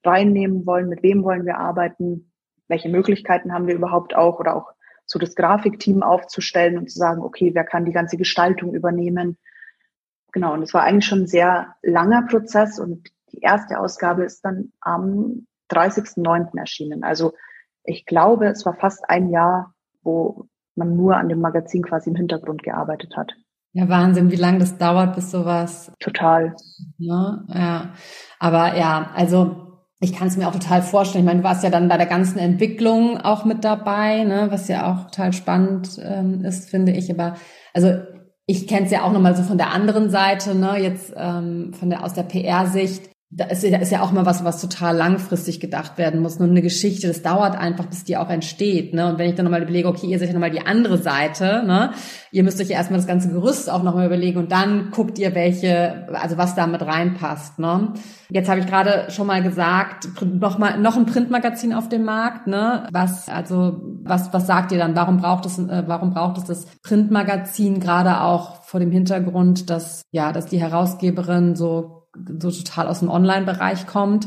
reinnehmen 0.05 0.65
wollen, 0.67 0.89
mit 0.89 1.03
wem 1.03 1.25
wollen 1.25 1.45
wir 1.45 1.59
arbeiten, 1.59 2.33
welche 2.69 2.89
Möglichkeiten 2.89 3.53
haben 3.53 3.67
wir 3.67 3.75
überhaupt 3.75 4.15
auch 4.15 4.39
oder 4.39 4.55
auch 4.55 4.71
so 5.05 5.19
das 5.19 5.35
Grafikteam 5.35 6.03
aufzustellen 6.03 6.79
und 6.79 6.91
zu 6.91 6.99
sagen, 6.99 7.23
okay, 7.23 7.55
wer 7.55 7.65
kann 7.65 7.85
die 7.85 7.93
ganze 7.93 8.17
Gestaltung 8.17 8.73
übernehmen. 8.73 9.37
Genau, 10.33 10.53
und 10.53 10.63
es 10.63 10.73
war 10.75 10.83
eigentlich 10.83 11.07
schon 11.07 11.23
ein 11.23 11.27
sehr 11.27 11.75
langer 11.83 12.27
Prozess 12.27 12.79
und 12.79 13.09
die 13.33 13.41
erste 13.41 13.81
Ausgabe 13.81 14.25
ist 14.25 14.45
dann 14.45 14.73
am 14.81 15.47
30.09. 15.71 16.57
erschienen. 16.57 17.03
Also 17.03 17.33
ich 17.83 18.07
glaube, 18.07 18.47
es 18.47 18.65
war 18.65 18.75
fast 18.75 19.09
ein 19.09 19.31
Jahr, 19.31 19.75
wo 20.03 20.47
man 20.77 20.95
nur 20.95 21.17
an 21.17 21.29
dem 21.29 21.41
Magazin 21.41 21.83
quasi 21.83 22.11
im 22.11 22.17
Hintergrund 22.17 22.63
gearbeitet 22.63 23.17
hat. 23.17 23.33
Ja, 23.73 23.89
Wahnsinn, 23.89 24.31
wie 24.31 24.37
lange 24.37 24.59
das 24.59 24.79
dauert, 24.79 25.15
bis 25.15 25.31
sowas. 25.31 25.93
Total. 26.01 26.55
Ja, 26.97 27.45
ja. 27.49 27.93
Aber 28.39 28.77
ja, 28.77 29.11
also 29.15 29.69
ich 30.01 30.13
kann 30.13 30.29
es 30.29 30.37
mir 30.37 30.49
auch 30.49 30.53
total 30.53 30.83
vorstellen. 30.83 31.25
Ich 31.25 31.29
meine, 31.29 31.41
du 31.41 31.49
warst 31.49 31.65
ja 31.65 31.71
dann 31.71 31.89
bei 31.89 31.97
der 31.97 32.07
ganzen 32.07 32.39
Entwicklung 32.39 33.19
auch 33.19 33.45
mit 33.45 33.65
dabei, 33.65 34.25
ne, 34.25 34.47
was 34.51 34.69
ja 34.69 34.93
auch 34.93 35.05
total 35.11 35.33
spannend 35.33 36.01
ähm, 36.03 36.45
ist, 36.45 36.71
finde 36.71 36.93
ich. 36.93 37.11
Aber 37.11 37.35
also 37.75 37.95
ich 38.47 38.67
kenne 38.67 38.87
es 38.87 38.93
ja 38.93 39.03
auch 39.03 39.13
nochmal 39.13 39.37
so 39.37 39.43
von 39.43 39.59
der 39.59 39.73
anderen 39.73 40.09
Seite, 40.09 40.55
ne, 40.55 40.79
jetzt 40.79 41.13
ähm, 41.17 41.75
von 41.75 41.91
der 41.91 42.05
aus 42.05 42.15
der 42.15 42.23
PR-Sicht 42.23 43.11
da 43.31 43.45
ist, 43.45 43.63
ja 43.63 44.01
auch 44.01 44.11
mal 44.11 44.25
was, 44.25 44.43
was 44.43 44.59
total 44.59 44.97
langfristig 44.97 45.61
gedacht 45.61 45.99
werden 45.99 46.23
muss. 46.23 46.39
Nur 46.39 46.49
eine 46.49 46.63
Geschichte, 46.63 47.09
das 47.09 47.21
dauert 47.21 47.59
einfach, 47.59 47.85
bis 47.85 48.05
die 48.05 48.17
auch 48.17 48.31
entsteht. 48.31 48.95
Ne? 48.95 49.07
Und 49.07 49.19
wenn 49.19 49.29
ich 49.29 49.35
dann 49.35 49.45
nochmal 49.45 49.63
überlege, 49.63 49.87
okay, 49.87 50.07
ihr 50.07 50.19
seid 50.19 50.29
ja 50.29 50.35
nochmal 50.35 50.51
die 50.51 50.65
andere 50.65 50.97
Seite, 50.97 51.63
ne? 51.67 51.93
ihr 52.33 52.43
müsst 52.43 52.59
euch 52.59 52.71
ja 52.71 52.79
erstmal 52.79 52.99
das 52.99 53.07
ganze 53.07 53.29
Gerüst 53.29 53.71
auch 53.71 53.83
nochmal 53.83 54.07
überlegen 54.07 54.39
und 54.39 54.51
dann 54.51 54.91
guckt 54.93 55.19
ihr, 55.19 55.35
welche, 55.35 56.07
also 56.15 56.39
was 56.39 56.55
da 56.55 56.67
mit 56.67 56.81
reinpasst. 56.81 57.59
Ne? 57.59 57.93
Jetzt 58.31 58.49
habe 58.49 58.61
ich 58.61 58.67
gerade 58.67 59.11
schon 59.11 59.27
mal 59.27 59.43
gesagt, 59.43 60.09
noch 60.23 60.57
mal 60.57 60.79
noch 60.79 60.97
ein 60.97 61.05
Printmagazin 61.05 61.75
auf 61.75 61.91
dem 61.91 62.05
Markt. 62.05 62.47
Ne? 62.47 62.89
Was, 62.93 63.29
also 63.29 63.83
was, 64.05 64.33
was 64.33 64.47
sagt 64.47 64.73
ihr 64.73 64.79
dann? 64.79 64.97
Warum 64.97 65.19
braucht 65.19 65.45
es, 65.45 65.59
äh, 65.59 65.85
warum 65.87 66.15
braucht 66.15 66.39
es 66.39 66.45
das 66.45 66.67
Printmagazin 66.83 67.79
gerade 67.79 68.23
auch 68.23 68.63
vor 68.63 68.81
dem 68.81 68.91
Hintergrund, 68.91 69.69
dass 69.69 70.03
ja, 70.13 70.33
dass 70.33 70.47
die 70.47 70.61
Herausgeberin 70.61 71.57
so 71.57 71.98
so 72.41 72.51
total 72.51 72.89
aus 72.89 73.01
dem 73.01 73.09
Online-Bereich 73.09 73.87
kommt. 73.87 74.27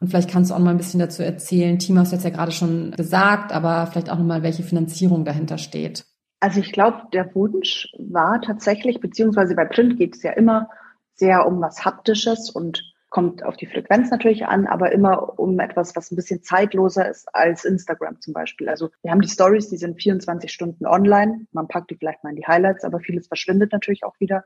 Und 0.00 0.08
vielleicht 0.08 0.30
kannst 0.30 0.50
du 0.50 0.54
auch 0.54 0.58
mal 0.58 0.70
ein 0.70 0.78
bisschen 0.78 1.00
dazu 1.00 1.22
erzählen. 1.22 1.78
Team 1.78 1.98
hast 1.98 2.10
du 2.10 2.16
jetzt 2.16 2.24
ja 2.24 2.30
gerade 2.30 2.50
schon 2.50 2.90
gesagt, 2.92 3.52
aber 3.52 3.86
vielleicht 3.86 4.10
auch 4.10 4.18
nochmal, 4.18 4.42
welche 4.42 4.64
Finanzierung 4.64 5.24
dahinter 5.24 5.58
steht. 5.58 6.04
Also 6.40 6.58
ich 6.58 6.72
glaube, 6.72 7.02
der 7.12 7.32
Wunsch 7.36 7.88
war 7.98 8.40
tatsächlich, 8.40 8.98
beziehungsweise 8.98 9.54
bei 9.54 9.64
Print 9.64 9.98
geht 9.98 10.16
es 10.16 10.24
ja 10.24 10.32
immer 10.32 10.68
sehr 11.14 11.46
um 11.46 11.60
was 11.60 11.84
Haptisches 11.84 12.50
und 12.50 12.82
kommt 13.10 13.44
auf 13.44 13.56
die 13.56 13.66
Frequenz 13.66 14.10
natürlich 14.10 14.46
an, 14.46 14.66
aber 14.66 14.90
immer 14.90 15.38
um 15.38 15.60
etwas, 15.60 15.94
was 15.94 16.10
ein 16.10 16.16
bisschen 16.16 16.42
zeitloser 16.42 17.08
ist 17.08 17.32
als 17.32 17.64
Instagram 17.64 18.20
zum 18.20 18.32
Beispiel. 18.32 18.70
Also 18.70 18.88
wir 19.02 19.10
haben 19.10 19.20
die 19.20 19.28
Stories, 19.28 19.68
die 19.68 19.76
sind 19.76 20.02
24 20.02 20.50
Stunden 20.50 20.86
online. 20.86 21.46
Man 21.52 21.68
packt 21.68 21.90
die 21.90 21.96
vielleicht 21.96 22.24
mal 22.24 22.30
in 22.30 22.36
die 22.36 22.46
Highlights, 22.46 22.84
aber 22.84 23.00
vieles 23.00 23.28
verschwindet 23.28 23.70
natürlich 23.70 24.02
auch 24.02 24.18
wieder. 24.18 24.44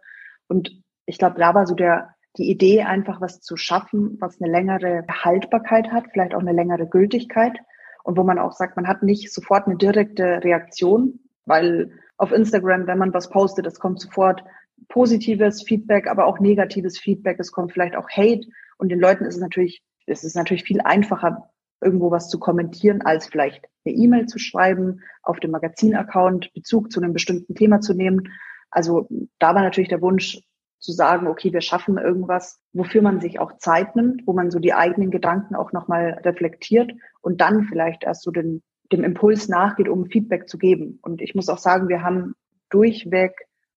Und 0.49 0.83
ich 1.07 1.17
glaube, 1.17 1.39
da 1.39 1.55
war 1.55 1.67
so 1.67 1.77
der 1.77 2.16
die 2.39 2.51
Idee, 2.51 2.83
einfach 2.83 3.21
was 3.21 3.41
zu 3.41 3.57
schaffen, 3.57 4.17
was 4.21 4.41
eine 4.41 4.51
längere 4.51 5.05
Haltbarkeit 5.09 5.91
hat, 5.91 6.05
vielleicht 6.13 6.35
auch 6.35 6.41
eine 6.41 6.53
längere 6.53 6.87
Gültigkeit. 6.87 7.59
Und 8.05 8.17
wo 8.17 8.23
man 8.23 8.39
auch 8.39 8.53
sagt, 8.53 8.77
man 8.77 8.87
hat 8.87 9.03
nicht 9.03 9.33
sofort 9.33 9.67
eine 9.67 9.77
direkte 9.77 10.45
Reaktion, 10.45 11.21
weil 11.45 11.91
auf 12.19 12.33
Instagram, 12.33 12.87
wenn 12.87 12.99
man 12.99 13.13
was 13.13 13.31
postet, 13.31 13.67
es 13.67 13.81
kommt 13.81 14.01
sofort 14.01 14.45
positives 14.89 15.63
Feedback, 15.63 16.07
aber 16.07 16.27
auch 16.27 16.39
negatives 16.39 16.99
Feedback, 16.99 17.39
es 17.41 17.53
kommt 17.53 17.73
vielleicht 17.73 17.97
auch 17.97 18.09
Hate. 18.09 18.47
Und 18.79 18.91
den 18.91 19.01
Leuten 19.01 19.25
ist 19.25 19.35
es 19.35 19.41
natürlich, 19.41 19.83
es 20.07 20.23
ist 20.23 20.37
natürlich 20.37 20.65
viel 20.65 20.81
einfacher, 20.81 21.51
irgendwo 21.81 22.11
was 22.11 22.29
zu 22.29 22.39
kommentieren, 22.39 23.03
als 23.03 23.27
vielleicht 23.27 23.65
eine 23.85 23.95
E-Mail 23.95 24.27
zu 24.27 24.39
schreiben, 24.39 25.01
auf 25.23 25.41
dem 25.41 25.51
Magazin-Account 25.51 26.53
Bezug 26.55 26.93
zu 26.93 27.01
einem 27.01 27.13
bestimmten 27.13 27.55
Thema 27.55 27.81
zu 27.81 27.95
nehmen. 27.95 28.33
Also 28.71 29.09
da 29.39 29.55
war 29.55 29.63
natürlich 29.63 29.89
der 29.89 30.01
Wunsch, 30.01 30.41
zu 30.87 30.93
sagen, 30.93 31.27
okay, 31.27 31.53
wir 31.53 31.61
schaffen 31.61 31.99
irgendwas, 31.99 32.61
wofür 32.73 33.03
man 33.03 33.21
sich 33.21 33.41
auch 33.41 33.59
Zeit 33.59 33.97
nimmt, 33.97 34.27
wo 34.27 34.33
man 34.33 34.51
so 34.51 34.59
die 34.59 34.73
eigenen 34.73 35.11
Gedanken 35.11 35.57
auch 35.57 35.73
nochmal 35.73 36.21
reflektiert 36.25 36.93
und 37.21 37.41
dann 37.41 37.65
vielleicht 37.65 38.05
erst 38.05 38.23
so 38.23 38.31
den, 38.31 38.63
dem 38.93 39.05
Impuls 39.05 39.49
nachgeht, 39.49 39.89
um 39.89 40.07
Feedback 40.07 40.49
zu 40.49 40.59
geben. 40.59 41.01
Und 41.03 41.21
ich 41.21 41.35
muss 41.35 41.49
auch 41.49 41.59
sagen, 41.59 41.89
wir 41.89 42.03
haben 42.03 42.35
durchweg 42.71 43.33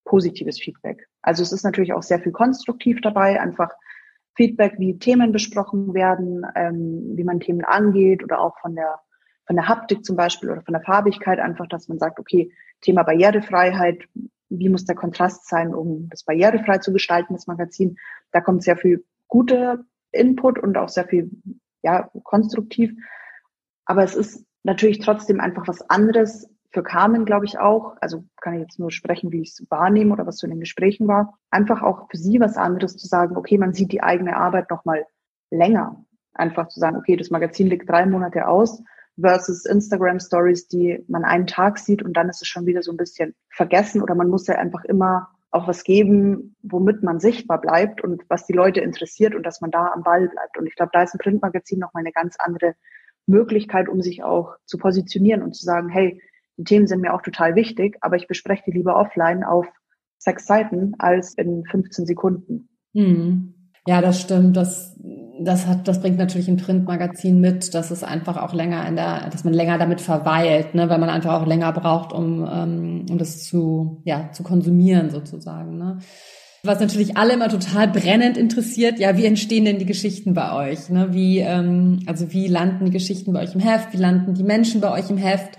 positives 0.05 0.59
Feedback. 0.59 1.07
Also 1.21 1.43
es 1.43 1.51
ist 1.51 1.63
natürlich 1.63 1.93
auch 1.93 2.03
sehr 2.03 2.19
viel 2.19 2.31
konstruktiv 2.31 3.01
dabei, 3.01 3.41
einfach 3.41 3.71
Feedback, 4.35 4.75
wie 4.77 4.99
Themen 4.99 5.31
besprochen 5.31 5.93
werden, 5.93 6.45
ähm, 6.55 7.13
wie 7.15 7.23
man 7.23 7.39
Themen 7.39 7.65
angeht 7.65 8.23
oder 8.23 8.39
auch 8.39 8.57
von 8.59 8.75
der 8.75 8.99
von 9.49 9.55
der 9.55 9.67
Haptik 9.67 10.05
zum 10.05 10.15
Beispiel 10.15 10.51
oder 10.51 10.61
von 10.61 10.73
der 10.73 10.83
Farbigkeit 10.83 11.39
einfach, 11.39 11.65
dass 11.65 11.87
man 11.87 11.97
sagt, 11.97 12.19
okay, 12.19 12.51
Thema 12.81 13.01
Barrierefreiheit, 13.01 14.03
wie 14.49 14.69
muss 14.69 14.85
der 14.85 14.95
Kontrast 14.95 15.47
sein, 15.47 15.73
um 15.73 16.09
das 16.09 16.23
barrierefrei 16.23 16.79
zu 16.79 16.91
gestalten, 16.91 17.33
das 17.33 17.47
Magazin. 17.47 17.97
Da 18.31 18.41
kommt 18.41 18.63
sehr 18.63 18.77
viel 18.77 19.05
gute 19.27 19.85
Input 20.11 20.59
und 20.59 20.77
auch 20.77 20.89
sehr 20.89 21.05
viel 21.05 21.29
ja, 21.81 22.09
konstruktiv. 22.23 22.91
Aber 23.85 24.03
es 24.03 24.15
ist 24.15 24.45
natürlich 24.63 24.99
trotzdem 24.99 25.39
einfach 25.39 25.67
was 25.67 25.87
anderes 25.89 26.49
für 26.71 26.83
Carmen, 26.83 27.25
glaube 27.25 27.45
ich 27.45 27.57
auch, 27.57 27.95
also 27.99 28.25
kann 28.41 28.53
ich 28.53 28.61
jetzt 28.61 28.79
nur 28.79 28.91
sprechen, 28.91 29.31
wie 29.31 29.41
ich 29.41 29.49
es 29.49 29.65
wahrnehme 29.71 30.13
oder 30.13 30.27
was 30.27 30.37
so 30.37 30.45
in 30.45 30.51
den 30.51 30.59
Gesprächen 30.59 31.07
war, 31.07 31.39
einfach 31.49 31.81
auch 31.81 32.07
für 32.11 32.17
sie 32.17 32.39
was 32.39 32.57
anderes 32.57 32.95
zu 32.95 33.07
sagen, 33.07 33.37
okay, 33.37 33.57
man 33.57 33.73
sieht 33.73 33.91
die 33.91 34.03
eigene 34.03 34.37
Arbeit 34.37 34.69
nochmal 34.69 35.05
länger. 35.49 36.05
Einfach 36.33 36.67
zu 36.67 36.79
sagen, 36.79 36.97
okay, 36.97 37.15
das 37.15 37.31
Magazin 37.31 37.67
liegt 37.67 37.89
drei 37.89 38.05
Monate 38.05 38.47
aus 38.47 38.83
versus 39.19 39.65
Instagram 39.65 40.19
Stories, 40.19 40.67
die 40.67 41.03
man 41.07 41.23
einen 41.23 41.47
Tag 41.47 41.79
sieht 41.79 42.03
und 42.03 42.13
dann 42.13 42.29
ist 42.29 42.41
es 42.41 42.47
schon 42.47 42.65
wieder 42.65 42.81
so 42.81 42.91
ein 42.91 42.97
bisschen 42.97 43.35
vergessen 43.49 44.01
oder 44.01 44.15
man 44.15 44.29
muss 44.29 44.47
ja 44.47 44.55
einfach 44.55 44.83
immer 44.85 45.29
auch 45.51 45.67
was 45.67 45.83
geben, 45.83 46.55
womit 46.61 47.01
man 47.01 47.19
sichtbar 47.19 47.59
bleibt 47.59 48.03
und 48.03 48.23
was 48.29 48.45
die 48.45 48.53
Leute 48.53 48.81
interessiert 48.81 49.33
und 49.33 49.43
dass 49.43 49.61
man 49.61 49.71
da 49.71 49.91
am 49.93 50.03
Ball 50.03 50.27
bleibt. 50.29 50.57
Und 50.57 50.67
ich 50.67 50.75
glaube, 50.75 50.91
da 50.93 51.03
ist 51.03 51.15
ein 51.15 51.19
Printmagazin 51.19 51.79
nochmal 51.79 52.01
eine 52.01 52.11
ganz 52.11 52.35
andere 52.37 52.75
Möglichkeit, 53.25 53.89
um 53.89 54.01
sich 54.01 54.23
auch 54.23 54.55
zu 54.65 54.77
positionieren 54.77 55.41
und 55.41 55.55
zu 55.55 55.65
sagen, 55.65 55.89
hey, 55.89 56.21
die 56.57 56.63
Themen 56.65 56.87
sind 56.87 57.01
mir 57.01 57.13
auch 57.13 57.21
total 57.21 57.55
wichtig, 57.55 57.97
aber 58.01 58.15
ich 58.15 58.27
bespreche 58.27 58.63
die 58.67 58.71
lieber 58.71 58.95
offline 58.95 59.43
auf 59.43 59.67
sechs 60.17 60.45
Seiten 60.45 60.93
als 60.99 61.33
in 61.35 61.63
15 61.65 62.05
Sekunden. 62.05 62.69
Hm. 62.93 63.58
Ja, 63.89 64.01
das 64.01 64.21
stimmt. 64.21 64.55
Das, 64.55 64.95
das 65.41 65.65
hat, 65.65 65.87
das 65.87 65.99
bringt 65.99 66.19
natürlich 66.19 66.47
ein 66.47 66.57
Printmagazin 66.57 67.41
mit, 67.41 67.73
dass 67.73 67.89
es 67.89 68.03
einfach 68.03 68.37
auch 68.37 68.53
länger 68.53 68.87
in 68.87 68.95
der, 68.95 69.31
dass 69.31 69.43
man 69.43 69.55
länger 69.55 69.79
damit 69.79 69.99
verweilt, 69.99 70.75
ne, 70.75 70.91
weil 70.91 70.99
man 70.99 71.09
einfach 71.09 71.41
auch 71.41 71.47
länger 71.47 71.71
braucht, 71.71 72.13
um, 72.13 72.47
ähm, 72.47 73.07
um 73.09 73.17
das 73.17 73.45
zu, 73.45 74.03
ja, 74.05 74.31
zu 74.31 74.43
konsumieren 74.43 75.09
sozusagen. 75.09 75.79
Ne. 75.79 75.97
Was 76.61 76.79
natürlich 76.79 77.17
alle 77.17 77.33
immer 77.33 77.49
total 77.49 77.87
brennend 77.87 78.37
interessiert, 78.37 78.99
ja, 78.99 79.17
wie 79.17 79.25
entstehen 79.25 79.65
denn 79.65 79.79
die 79.79 79.87
Geschichten 79.87 80.35
bei 80.35 80.53
euch? 80.53 80.91
Ne? 80.91 81.11
Wie, 81.15 81.39
ähm, 81.39 82.01
also 82.05 82.31
wie 82.31 82.45
landen 82.45 82.85
die 82.85 82.91
Geschichten 82.91 83.33
bei 83.33 83.41
euch 83.41 83.55
im 83.55 83.59
Heft? 83.59 83.91
Wie 83.91 83.97
landen 83.97 84.35
die 84.35 84.43
Menschen 84.43 84.81
bei 84.81 84.91
euch 84.91 85.09
im 85.09 85.17
Heft? 85.17 85.57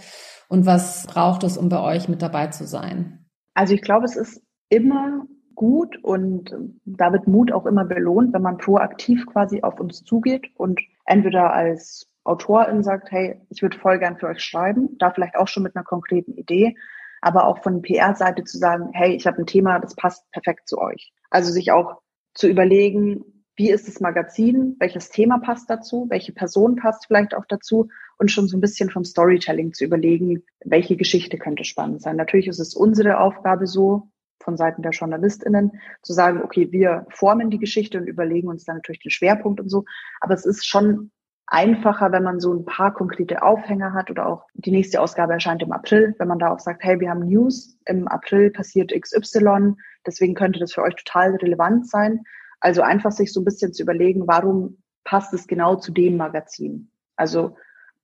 Und 0.48 0.66
was 0.66 1.08
braucht 1.08 1.42
es, 1.42 1.58
um 1.58 1.68
bei 1.68 1.80
euch 1.80 2.08
mit 2.08 2.22
dabei 2.22 2.46
zu 2.46 2.64
sein? 2.64 3.26
Also 3.54 3.74
ich 3.74 3.82
glaube, 3.82 4.04
es 4.04 4.14
ist 4.14 4.40
immer 4.68 5.24
gut 5.60 6.02
und 6.02 6.54
da 6.86 7.12
wird 7.12 7.26
Mut 7.26 7.52
auch 7.52 7.66
immer 7.66 7.84
belohnt, 7.84 8.32
wenn 8.32 8.40
man 8.40 8.56
proaktiv 8.56 9.26
quasi 9.26 9.60
auf 9.60 9.78
uns 9.78 10.02
zugeht 10.04 10.46
und 10.56 10.80
entweder 11.04 11.52
als 11.52 12.08
Autorin 12.24 12.82
sagt, 12.82 13.12
hey, 13.12 13.42
ich 13.50 13.60
würde 13.60 13.76
voll 13.76 13.98
gern 13.98 14.16
für 14.16 14.28
euch 14.28 14.40
schreiben, 14.40 14.96
da 14.96 15.10
vielleicht 15.10 15.36
auch 15.36 15.48
schon 15.48 15.62
mit 15.62 15.76
einer 15.76 15.84
konkreten 15.84 16.32
Idee, 16.32 16.76
aber 17.20 17.46
auch 17.46 17.62
von 17.62 17.82
PR-Seite 17.82 18.44
zu 18.44 18.56
sagen, 18.56 18.88
hey, 18.94 19.14
ich 19.14 19.26
habe 19.26 19.36
ein 19.36 19.44
Thema, 19.44 19.78
das 19.80 19.94
passt 19.96 20.30
perfekt 20.30 20.66
zu 20.66 20.78
euch. 20.78 21.12
Also 21.28 21.52
sich 21.52 21.72
auch 21.72 22.00
zu 22.32 22.48
überlegen, 22.48 23.44
wie 23.54 23.70
ist 23.70 23.86
das 23.86 24.00
Magazin, 24.00 24.76
welches 24.78 25.10
Thema 25.10 25.40
passt 25.40 25.68
dazu, 25.68 26.06
welche 26.08 26.32
Person 26.32 26.76
passt 26.76 27.04
vielleicht 27.06 27.34
auch 27.34 27.44
dazu 27.46 27.90
und 28.16 28.30
schon 28.30 28.48
so 28.48 28.56
ein 28.56 28.62
bisschen 28.62 28.88
vom 28.88 29.04
Storytelling 29.04 29.74
zu 29.74 29.84
überlegen, 29.84 30.42
welche 30.64 30.96
Geschichte 30.96 31.36
könnte 31.36 31.64
spannend 31.64 32.00
sein. 32.00 32.16
Natürlich 32.16 32.46
ist 32.46 32.60
es 32.60 32.74
unsere 32.74 33.20
Aufgabe 33.20 33.66
so, 33.66 34.08
von 34.40 34.56
Seiten 34.56 34.82
der 34.82 34.92
JournalistInnen 34.92 35.80
zu 36.02 36.12
sagen, 36.12 36.42
okay, 36.42 36.72
wir 36.72 37.06
formen 37.10 37.50
die 37.50 37.58
Geschichte 37.58 37.98
und 37.98 38.06
überlegen 38.06 38.48
uns 38.48 38.64
dann 38.64 38.76
natürlich 38.76 39.02
den 39.02 39.10
Schwerpunkt 39.10 39.60
und 39.60 39.68
so. 39.68 39.84
Aber 40.20 40.34
es 40.34 40.46
ist 40.46 40.66
schon 40.66 41.10
einfacher, 41.46 42.12
wenn 42.12 42.22
man 42.22 42.40
so 42.40 42.54
ein 42.54 42.64
paar 42.64 42.94
konkrete 42.94 43.42
Aufhänger 43.42 43.92
hat 43.92 44.10
oder 44.10 44.26
auch 44.26 44.46
die 44.54 44.70
nächste 44.70 45.00
Ausgabe 45.00 45.32
erscheint 45.32 45.62
im 45.62 45.72
April, 45.72 46.14
wenn 46.18 46.28
man 46.28 46.38
da 46.38 46.52
auch 46.52 46.60
sagt, 46.60 46.82
hey, 46.84 47.00
wir 47.00 47.10
haben 47.10 47.26
News, 47.26 47.76
im 47.86 48.06
April 48.08 48.50
passiert 48.50 48.92
XY, 48.92 49.74
deswegen 50.06 50.34
könnte 50.34 50.60
das 50.60 50.72
für 50.72 50.82
euch 50.82 50.94
total 50.94 51.34
relevant 51.36 51.88
sein. 51.88 52.22
Also 52.60 52.82
einfach 52.82 53.10
sich 53.10 53.32
so 53.32 53.40
ein 53.40 53.44
bisschen 53.44 53.72
zu 53.72 53.82
überlegen, 53.82 54.28
warum 54.28 54.82
passt 55.04 55.34
es 55.34 55.46
genau 55.46 55.76
zu 55.76 55.92
dem 55.92 56.16
Magazin? 56.16 56.90
Also 57.16 57.56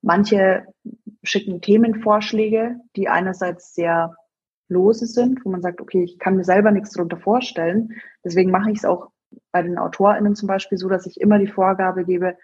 manche 0.02 0.66
schicken 1.22 1.60
Themenvorschläge, 1.60 2.76
die 2.96 3.08
einerseits 3.08 3.74
sehr 3.74 4.16
lose 4.68 5.06
sind, 5.06 5.44
wo 5.44 5.50
man 5.50 5.62
sagt, 5.62 5.80
okay, 5.80 6.02
ich 6.02 6.18
kann 6.18 6.36
mir 6.36 6.44
selber 6.44 6.70
nichts 6.70 6.92
darunter 6.92 7.16
vorstellen. 7.16 7.92
Deswegen 8.24 8.50
mache 8.50 8.70
ich 8.70 8.78
es 8.78 8.84
auch 8.84 9.10
bei 9.52 9.62
den 9.62 9.78
AutorInnen 9.78 10.34
zum 10.34 10.48
Beispiel 10.48 10.78
so, 10.78 10.88
dass 10.88 11.06
ich 11.06 11.20
immer 11.20 11.38
die 11.38 11.46
Vorgabe 11.46 12.04
gebe, 12.04 12.36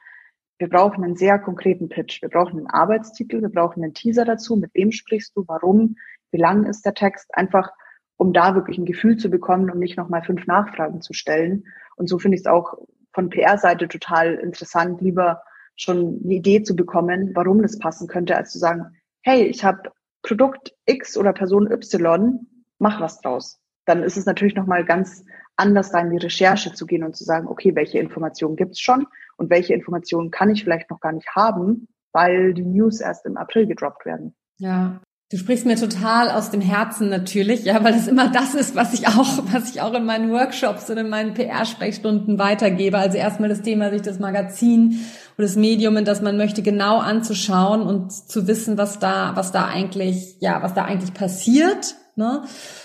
wir 0.59 0.69
brauchen 0.69 1.03
einen 1.03 1.17
sehr 1.17 1.41
konkreten 1.41 1.89
Pitch. 1.89 2.23
Wir 2.23 2.29
brauchen 2.29 2.59
einen 2.59 2.69
Arbeitstitel, 2.69 3.43
wir 3.43 3.49
brauchen 3.49 3.83
einen 3.83 3.95
Teaser 3.95 4.25
dazu. 4.25 4.55
Mit 4.55 4.73
wem 4.75 4.93
sprichst 4.93 5.37
du? 5.37 5.45
Warum? 5.49 5.97
Wie 6.31 6.39
lang 6.39 6.67
ist 6.67 6.87
der 6.87 6.95
Text? 6.95 7.35
Einfach, 7.35 7.73
um 8.17 8.33
da 8.33 8.55
wirklich 8.55 8.79
ein 8.79 8.85
Gefühl 8.85 9.17
zu 9.17 9.29
bekommen 9.29 9.71
und 9.71 9.81
nicht 9.81 9.97
nochmal 9.97 10.23
fünf 10.23 10.47
Nachfragen 10.47 11.01
zu 11.01 11.15
stellen. 11.15 11.65
Und 11.97 12.09
so 12.09 12.21
finde 12.21 12.37
ich 12.37 12.43
es 12.43 12.47
auch 12.47 12.75
von 13.13 13.29
PR-Seite 13.29 13.89
total 13.89 14.35
interessant, 14.35 15.01
lieber 15.01 15.43
schon 15.75 16.21
eine 16.23 16.35
Idee 16.35 16.63
zu 16.63 16.77
bekommen, 16.77 17.33
warum 17.35 17.61
das 17.61 17.81
passen 17.81 18.07
könnte, 18.07 18.37
als 18.37 18.53
zu 18.53 18.59
sagen, 18.59 18.97
hey, 19.23 19.43
ich 19.43 19.65
habe 19.65 19.91
Produkt 20.23 20.75
X 20.87 21.17
oder 21.17 21.33
Person 21.33 21.71
Y, 21.71 22.47
mach 22.79 23.01
was 23.01 23.21
draus. 23.21 23.61
Dann 23.85 24.03
ist 24.03 24.17
es 24.17 24.27
natürlich 24.27 24.55
nochmal 24.55 24.85
ganz 24.85 25.25
anders, 25.57 25.91
da 25.91 26.01
in 26.01 26.11
die 26.11 26.19
Recherche 26.19 26.73
zu 26.73 26.87
gehen 26.87 27.05
und 27.05 27.17
zu 27.17 27.25
sagen, 27.25 27.49
okay, 27.49 27.75
welche 27.75 27.99
Informationen 27.99 28.57
gibt's 28.57 28.81
schon 28.81 29.07
und 29.37 29.51
welche 29.51 29.75
Informationen 29.75 30.31
kann 30.31 30.51
ich 30.51 30.63
vielleicht 30.63 30.91
noch 30.91 31.01
gar 31.01 31.13
nicht 31.13 31.29
haben, 31.35 31.89
weil 32.13 32.55
die 32.55 32.65
News 32.65 33.01
erst 33.01 33.27
im 33.27 33.37
April 33.37 33.67
gedroppt 33.67 34.07
werden. 34.07 34.35
Ja, 34.59 35.01
Du 35.33 35.39
sprichst 35.39 35.65
mir 35.65 35.77
total 35.77 36.31
aus 36.31 36.51
dem 36.51 36.61
Herzen 36.61 37.09
natürlich, 37.09 37.65
ja, 37.65 37.83
weil 37.83 37.95
das 37.95 38.07
immer 38.07 38.31
das 38.31 38.55
ist, 38.55 38.77
was 38.77 38.93
ich 38.93 39.09
auch, 39.09 39.39
was 39.51 39.71
ich 39.71 39.81
auch 39.81 39.95
in 39.95 40.05
meinen 40.05 40.31
Workshops 40.31 40.91
und 40.91 40.99
in 40.99 41.09
meinen 41.09 41.33
PR-Sprechstunden 41.33 42.39
weitergebe. 42.39 42.99
Also 42.99 43.17
erstmal 43.17 43.49
das 43.49 43.63
Thema, 43.63 43.89
sich 43.89 44.03
das 44.03 44.19
Magazin 44.19 45.01
oder 45.39 45.47
das 45.47 45.57
Medium, 45.57 45.97
in 45.97 46.05
das 46.05 46.21
man 46.21 46.37
möchte, 46.37 46.61
genau 46.61 46.99
anzuschauen 46.99 47.81
und 47.81 48.13
zu 48.13 48.47
wissen, 48.47 48.77
was 48.77 48.99
da, 48.99 49.33
was 49.35 49.53
da 49.53 49.65
eigentlich, 49.65 50.37
ja, 50.41 50.63
was 50.63 50.75
da 50.75 50.85
eigentlich 50.85 51.15
passiert, 51.15 51.95
ne? 52.15 52.43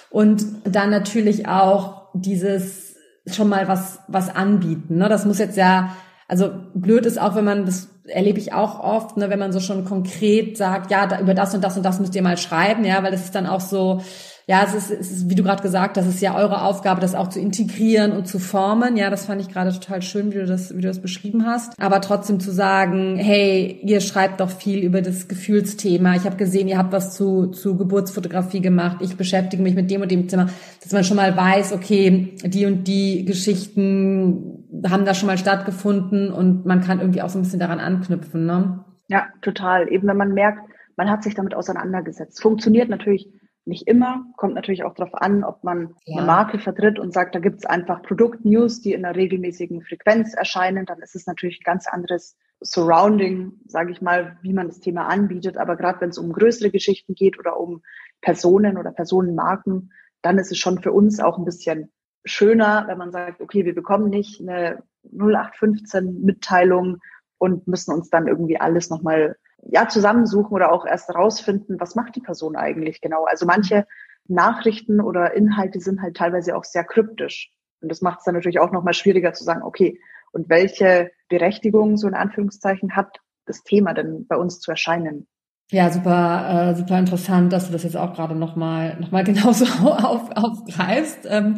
Und 0.10 0.46
dann 0.64 0.90
natürlich 0.90 1.50
auch 1.50 2.04
dieses 2.14 2.96
schon 3.26 3.50
mal 3.50 3.68
was, 3.68 4.00
was 4.08 4.34
anbieten, 4.34 5.00
ne? 5.00 5.10
Das 5.10 5.26
muss 5.26 5.40
jetzt 5.40 5.58
ja, 5.58 5.98
also 6.28 6.52
blöd 6.74 7.06
ist 7.06 7.20
auch, 7.20 7.36
wenn 7.36 7.46
man 7.46 7.66
das 7.66 7.90
erlebe 8.08 8.40
ich 8.40 8.54
auch 8.54 8.80
oft, 8.80 9.18
ne, 9.18 9.30
wenn 9.30 9.40
man 9.40 9.52
so 9.52 9.60
schon 9.60 9.86
konkret 9.86 10.58
sagt, 10.58 10.92
ja, 10.92 11.08
da, 11.08 11.20
über 11.20 11.34
das 11.34 11.54
und 11.54 11.64
das 11.64 11.78
und 11.78 11.84
das 11.84 12.00
müsst 12.00 12.16
ihr 12.16 12.22
mal 12.22 12.38
schreiben, 12.38 12.86
ja, 12.86 13.04
weil 13.04 13.12
das 13.12 13.26
ist 13.26 13.36
dann 13.36 13.48
auch 13.48 13.60
so, 13.60 14.02
ja, 14.50 14.64
es 14.64 14.74
ist, 14.74 14.92
es 14.92 15.12
ist 15.12 15.30
wie 15.30 15.36
du 15.36 15.44
gerade 15.44 15.62
gesagt 15.62 15.98
hast, 15.98 16.06
es 16.06 16.16
ist 16.16 16.22
ja 16.22 16.38
eure 16.38 16.62
Aufgabe, 16.62 17.02
das 17.02 17.16
auch 17.16 17.28
zu 17.28 17.38
integrieren 17.38 18.14
und 18.14 18.30
zu 18.30 18.40
formen. 18.40 18.96
Ja, 18.96 19.10
das 19.10 19.26
fand 19.26 19.42
ich 19.42 19.50
gerade 19.50 19.74
total 19.74 20.02
schön, 20.02 20.32
wie 20.32 20.38
du 20.38 20.46
das, 20.46 20.72
wie 20.72 20.82
du 20.82 20.88
das 20.88 21.02
beschrieben 21.02 21.46
hast. 21.46 21.78
Aber 21.82 22.00
trotzdem 22.00 22.40
zu 22.40 22.52
sagen, 22.52 23.18
hey, 23.18 23.78
ihr 23.84 24.00
schreibt 24.00 24.40
doch 24.40 24.50
viel 24.50 24.80
über 24.80 25.02
das 25.02 25.28
Gefühlsthema. 25.28 26.16
Ich 26.16 26.24
habe 26.24 26.38
gesehen, 26.38 26.70
ihr 26.70 26.78
habt 26.78 26.94
was 26.94 27.14
zu, 27.14 27.48
zu 27.48 27.76
Geburtsfotografie 27.76 28.62
gemacht. 28.62 29.00
Ich 29.02 29.18
beschäftige 29.18 29.62
mich 29.62 29.76
mit 29.76 29.92
dem 29.92 30.02
und 30.02 30.12
dem 30.12 30.30
Thema, 30.30 30.48
dass 30.82 30.94
man 30.94 31.04
schon 31.04 31.18
mal 31.18 31.36
weiß, 31.36 31.74
okay, 31.74 32.34
die 32.46 32.66
und 32.66 32.88
die 32.88 33.26
Geschichten 33.26 34.57
haben 34.88 35.06
da 35.06 35.14
schon 35.14 35.28
mal 35.28 35.38
stattgefunden 35.38 36.32
und 36.32 36.66
man 36.66 36.82
kann 36.82 37.00
irgendwie 37.00 37.22
auch 37.22 37.30
so 37.30 37.40
ein 37.40 37.44
bisschen 37.44 37.60
daran 37.60 37.80
anknüpfen, 37.80 38.46
ne? 38.46 38.84
Ja, 39.08 39.28
total. 39.42 39.92
Eben 39.92 40.08
wenn 40.08 40.18
man 40.18 40.34
merkt, 40.34 40.70
man 40.98 41.10
hat 41.10 41.24
sich 41.24 41.36
damit 41.36 41.56
auseinandergesetzt. 41.56 42.42
Funktioniert 42.42 42.90
natürlich 42.90 43.32
nicht 43.68 43.88
immer, 43.88 44.26
kommt 44.38 44.56
natürlich 44.56 44.84
auch 44.84 44.94
darauf 44.94 45.14
an, 45.14 45.44
ob 45.44 45.64
man 45.64 45.96
ja. 46.06 46.18
eine 46.18 46.26
Marke 46.26 46.58
vertritt 46.58 47.00
und 47.00 47.14
sagt, 47.14 47.36
da 47.36 47.40
gibt's 47.40 47.66
einfach 47.66 48.02
Produktnews, 48.02 48.82
die 48.82 48.94
in 48.94 49.06
einer 49.06 49.16
regelmäßigen 49.16 49.82
Frequenz 49.82 50.34
erscheinen, 50.34 50.86
dann 50.86 51.00
ist 51.00 51.16
es 51.16 51.28
natürlich 51.28 51.60
ein 51.60 51.66
ganz 51.66 51.88
anderes 51.88 52.38
Surrounding, 52.62 53.52
sage 53.68 53.92
ich 53.92 54.02
mal, 54.02 54.38
wie 54.42 54.54
man 54.54 54.68
das 54.68 54.80
Thema 54.80 55.08
anbietet. 55.08 55.58
Aber 55.58 55.76
gerade 55.76 56.02
wenn 56.02 56.10
es 56.10 56.18
um 56.18 56.32
größere 56.32 56.72
Geschichten 56.72 57.14
geht 57.14 57.38
oder 57.38 57.60
um 57.60 57.84
Personen 58.22 58.78
oder 58.78 58.92
Personenmarken, 58.92 59.92
dann 60.22 60.40
ist 60.40 60.52
es 60.52 60.58
schon 60.58 60.82
für 60.82 60.92
uns 60.92 61.20
auch 61.20 61.38
ein 61.38 61.46
bisschen 61.46 61.92
schöner, 62.28 62.86
wenn 62.88 62.98
man 62.98 63.12
sagt, 63.12 63.42
okay, 63.42 63.66
wir 63.66 63.76
bekommen 63.76 64.10
nicht 64.10 64.42
eine 64.42 64.84
0815 65.12 66.22
Mitteilung 66.24 66.98
und 67.38 67.68
müssen 67.68 67.94
uns 67.94 68.10
dann 68.10 68.28
irgendwie 68.28 68.60
alles 68.60 68.90
nochmal 68.90 69.38
ja, 69.64 69.88
zusammensuchen 69.88 70.54
oder 70.54 70.72
auch 70.72 70.86
erst 70.86 71.14
rausfinden, 71.14 71.80
was 71.80 71.96
macht 71.96 72.16
die 72.16 72.22
Person 72.22 72.56
eigentlich 72.56 73.02
genau. 73.02 73.26
Also 73.26 73.46
manche 73.46 73.86
Nachrichten 74.28 75.02
oder 75.02 75.34
Inhalte 75.34 75.80
sind 75.80 76.02
halt 76.02 76.18
teilweise 76.18 76.56
auch 76.56 76.64
sehr 76.64 76.84
kryptisch. 76.84 77.52
Und 77.82 77.90
das 77.90 78.02
macht 78.02 78.20
es 78.20 78.26
dann 78.26 78.36
natürlich 78.36 78.60
auch 78.60 78.72
nochmal 78.72 78.94
schwieriger 78.94 79.34
zu 79.34 79.44
sagen, 79.44 79.64
okay, 79.64 80.00
und 80.32 80.50
welche 80.50 81.12
Berechtigung, 81.30 81.98
so 81.98 82.08
in 82.08 82.14
Anführungszeichen, 82.14 82.96
hat 82.96 83.18
das 83.46 83.64
Thema 83.64 83.94
denn 83.94 84.28
bei 84.28 84.36
uns 84.36 84.60
zu 84.60 84.72
erscheinen? 84.72 85.28
Ja, 85.70 85.90
super, 85.90 86.72
äh, 86.72 86.76
super 86.76 86.98
interessant, 86.98 87.52
dass 87.52 87.68
du 87.68 87.74
das 87.74 87.84
jetzt 87.84 87.98
auch 87.98 88.14
gerade 88.14 88.36
nochmal 88.36 88.98
noch 89.00 89.12
mal 89.12 89.24
genauso 89.26 89.66
auf, 89.66 90.30
aufgreifst. 90.36 91.28
Ähm, 91.30 91.56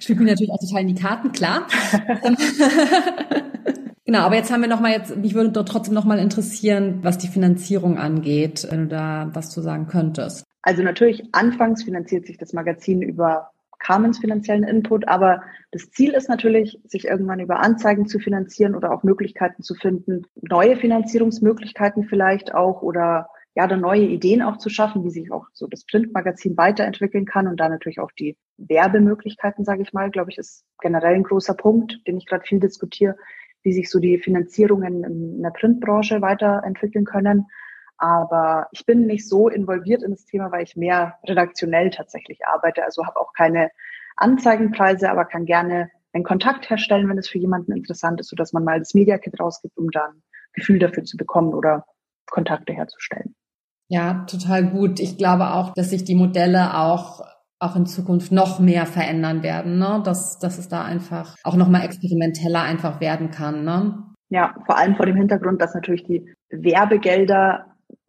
spielt 0.00 0.18
mir 0.18 0.26
natürlich 0.26 0.50
auch 0.50 0.60
total 0.60 0.82
in 0.82 0.88
die 0.88 1.00
Karten, 1.00 1.32
klar. 1.32 1.66
Genau, 4.10 4.22
aber 4.22 4.34
jetzt 4.34 4.50
haben 4.50 4.62
wir 4.62 4.68
noch 4.68 4.80
mal 4.80 4.90
jetzt, 4.90 5.16
mich 5.18 5.34
würde 5.34 5.52
doch 5.52 5.64
trotzdem 5.64 5.94
noch 5.94 6.04
mal 6.04 6.18
interessieren, 6.18 6.98
was 7.02 7.16
die 7.16 7.28
Finanzierung 7.28 7.96
angeht, 7.96 8.66
wenn 8.68 8.80
du 8.80 8.86
da 8.88 9.30
was 9.34 9.50
zu 9.50 9.60
sagen 9.60 9.86
könntest. 9.86 10.42
Also 10.62 10.82
natürlich, 10.82 11.28
anfangs 11.30 11.84
finanziert 11.84 12.26
sich 12.26 12.36
das 12.36 12.52
Magazin 12.52 13.02
über 13.02 13.50
Carmens 13.78 14.18
finanziellen 14.18 14.64
Input, 14.64 15.06
aber 15.06 15.44
das 15.70 15.92
Ziel 15.92 16.10
ist 16.10 16.28
natürlich, 16.28 16.80
sich 16.88 17.04
irgendwann 17.04 17.38
über 17.38 17.60
Anzeigen 17.60 18.08
zu 18.08 18.18
finanzieren 18.18 18.74
oder 18.74 18.92
auch 18.92 19.04
Möglichkeiten 19.04 19.62
zu 19.62 19.76
finden, 19.76 20.26
neue 20.34 20.76
Finanzierungsmöglichkeiten 20.76 22.02
vielleicht 22.02 22.52
auch 22.52 22.82
oder 22.82 23.28
ja, 23.54 23.66
da 23.66 23.76
neue 23.76 24.04
Ideen 24.04 24.42
auch 24.42 24.58
zu 24.58 24.70
schaffen, 24.70 25.04
wie 25.04 25.10
sich 25.10 25.32
auch 25.32 25.46
so 25.52 25.66
das 25.66 25.84
Printmagazin 25.84 26.56
weiterentwickeln 26.56 27.24
kann 27.24 27.48
und 27.48 27.58
da 27.58 27.68
natürlich 27.68 27.98
auch 27.98 28.12
die 28.12 28.36
Werbemöglichkeiten, 28.58 29.64
sage 29.64 29.82
ich 29.82 29.92
mal, 29.92 30.10
glaube 30.10 30.30
ich, 30.30 30.38
ist 30.38 30.64
generell 30.80 31.14
ein 31.14 31.24
großer 31.24 31.54
Punkt, 31.54 32.00
den 32.06 32.16
ich 32.16 32.26
gerade 32.26 32.44
viel 32.44 32.60
diskutiere, 32.60 33.16
wie 33.62 33.72
sich 33.72 33.90
so 33.90 33.98
die 33.98 34.18
Finanzierungen 34.18 35.04
in 35.04 35.42
der 35.42 35.50
Printbranche 35.50 36.22
weiterentwickeln 36.22 37.04
können. 37.04 37.46
Aber 37.98 38.68
ich 38.70 38.86
bin 38.86 39.06
nicht 39.06 39.28
so 39.28 39.48
involviert 39.48 40.02
in 40.02 40.12
das 40.12 40.24
Thema, 40.24 40.52
weil 40.52 40.62
ich 40.62 40.76
mehr 40.76 41.18
redaktionell 41.24 41.90
tatsächlich 41.90 42.46
arbeite. 42.46 42.84
Also 42.84 43.04
habe 43.04 43.20
auch 43.20 43.32
keine 43.34 43.70
Anzeigenpreise, 44.16 45.10
aber 45.10 45.24
kann 45.24 45.44
gerne 45.44 45.90
einen 46.12 46.24
Kontakt 46.24 46.70
herstellen, 46.70 47.08
wenn 47.08 47.18
es 47.18 47.28
für 47.28 47.38
jemanden 47.38 47.72
interessant 47.72 48.20
ist, 48.20 48.28
sodass 48.28 48.52
man 48.52 48.64
mal 48.64 48.78
das 48.78 48.94
Media 48.94 49.18
Kit 49.18 49.38
rausgibt, 49.38 49.76
um 49.76 49.90
dann 49.90 50.22
Gefühl 50.52 50.78
dafür 50.78 51.04
zu 51.04 51.16
bekommen 51.16 51.54
oder 51.54 51.84
Kontakte 52.30 52.72
herzustellen. 52.72 53.34
Ja, 53.88 54.24
total 54.28 54.70
gut. 54.70 55.00
Ich 55.00 55.18
glaube 55.18 55.50
auch, 55.50 55.74
dass 55.74 55.90
sich 55.90 56.04
die 56.04 56.14
Modelle 56.14 56.78
auch 56.78 57.22
auch 57.60 57.76
in 57.76 57.84
Zukunft 57.84 58.32
noch 58.32 58.58
mehr 58.58 58.86
verändern 58.86 59.42
werden, 59.42 59.78
ne? 59.78 60.00
dass, 60.02 60.38
dass 60.38 60.58
es 60.58 60.68
da 60.68 60.82
einfach 60.82 61.36
auch 61.44 61.56
noch 61.56 61.68
mal 61.68 61.84
experimenteller 61.84 62.62
einfach 62.62 63.00
werden 63.00 63.30
kann. 63.30 63.64
Ne? 63.64 64.02
Ja, 64.30 64.54
vor 64.64 64.78
allem 64.78 64.96
vor 64.96 65.04
dem 65.04 65.16
Hintergrund, 65.16 65.60
dass 65.60 65.74
natürlich 65.74 66.04
die 66.04 66.34
Werbegelder 66.48 67.66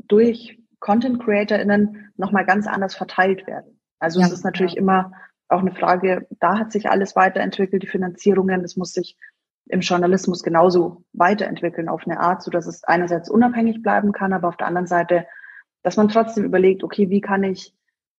durch 0.08 0.58
Content 0.80 1.22
CreatorInnen 1.22 2.12
noch 2.16 2.32
mal 2.32 2.46
ganz 2.46 2.66
anders 2.66 2.96
verteilt 2.96 3.46
werden. 3.46 3.80
Also 4.00 4.22
ja, 4.22 4.28
es 4.28 4.32
ist 4.32 4.46
natürlich 4.46 4.76
ja. 4.76 4.82
immer 4.82 5.12
auch 5.50 5.60
eine 5.60 5.76
Frage, 5.76 6.28
da 6.40 6.58
hat 6.58 6.72
sich 6.72 6.90
alles 6.90 7.18
weiterentwickelt, 7.18 7.84
die 7.84 7.88
Finanzierungen, 7.88 8.62
das 8.62 8.78
muss 8.78 8.94
sich 8.94 9.18
im 9.66 9.82
Journalismus 9.82 10.44
genauso 10.44 11.04
weiterentwickeln 11.14 11.90
auf 11.90 12.04
eine 12.06 12.20
Art, 12.20 12.44
so 12.44 12.52
dass 12.52 12.68
es 12.68 12.84
einerseits 12.84 13.30
unabhängig 13.30 13.82
bleiben 13.82 14.12
kann, 14.12 14.34
aber 14.34 14.50
auf 14.50 14.58
der 14.58 14.68
anderen 14.68 14.88
Seite, 14.88 15.26
dass 15.84 15.98
man 15.98 16.10
trotzdem 16.10 16.44
überlegt, 16.44 16.84
okay, 16.84 17.10
wie 17.10 17.22
kann 17.22 17.44
ich, 17.44 17.74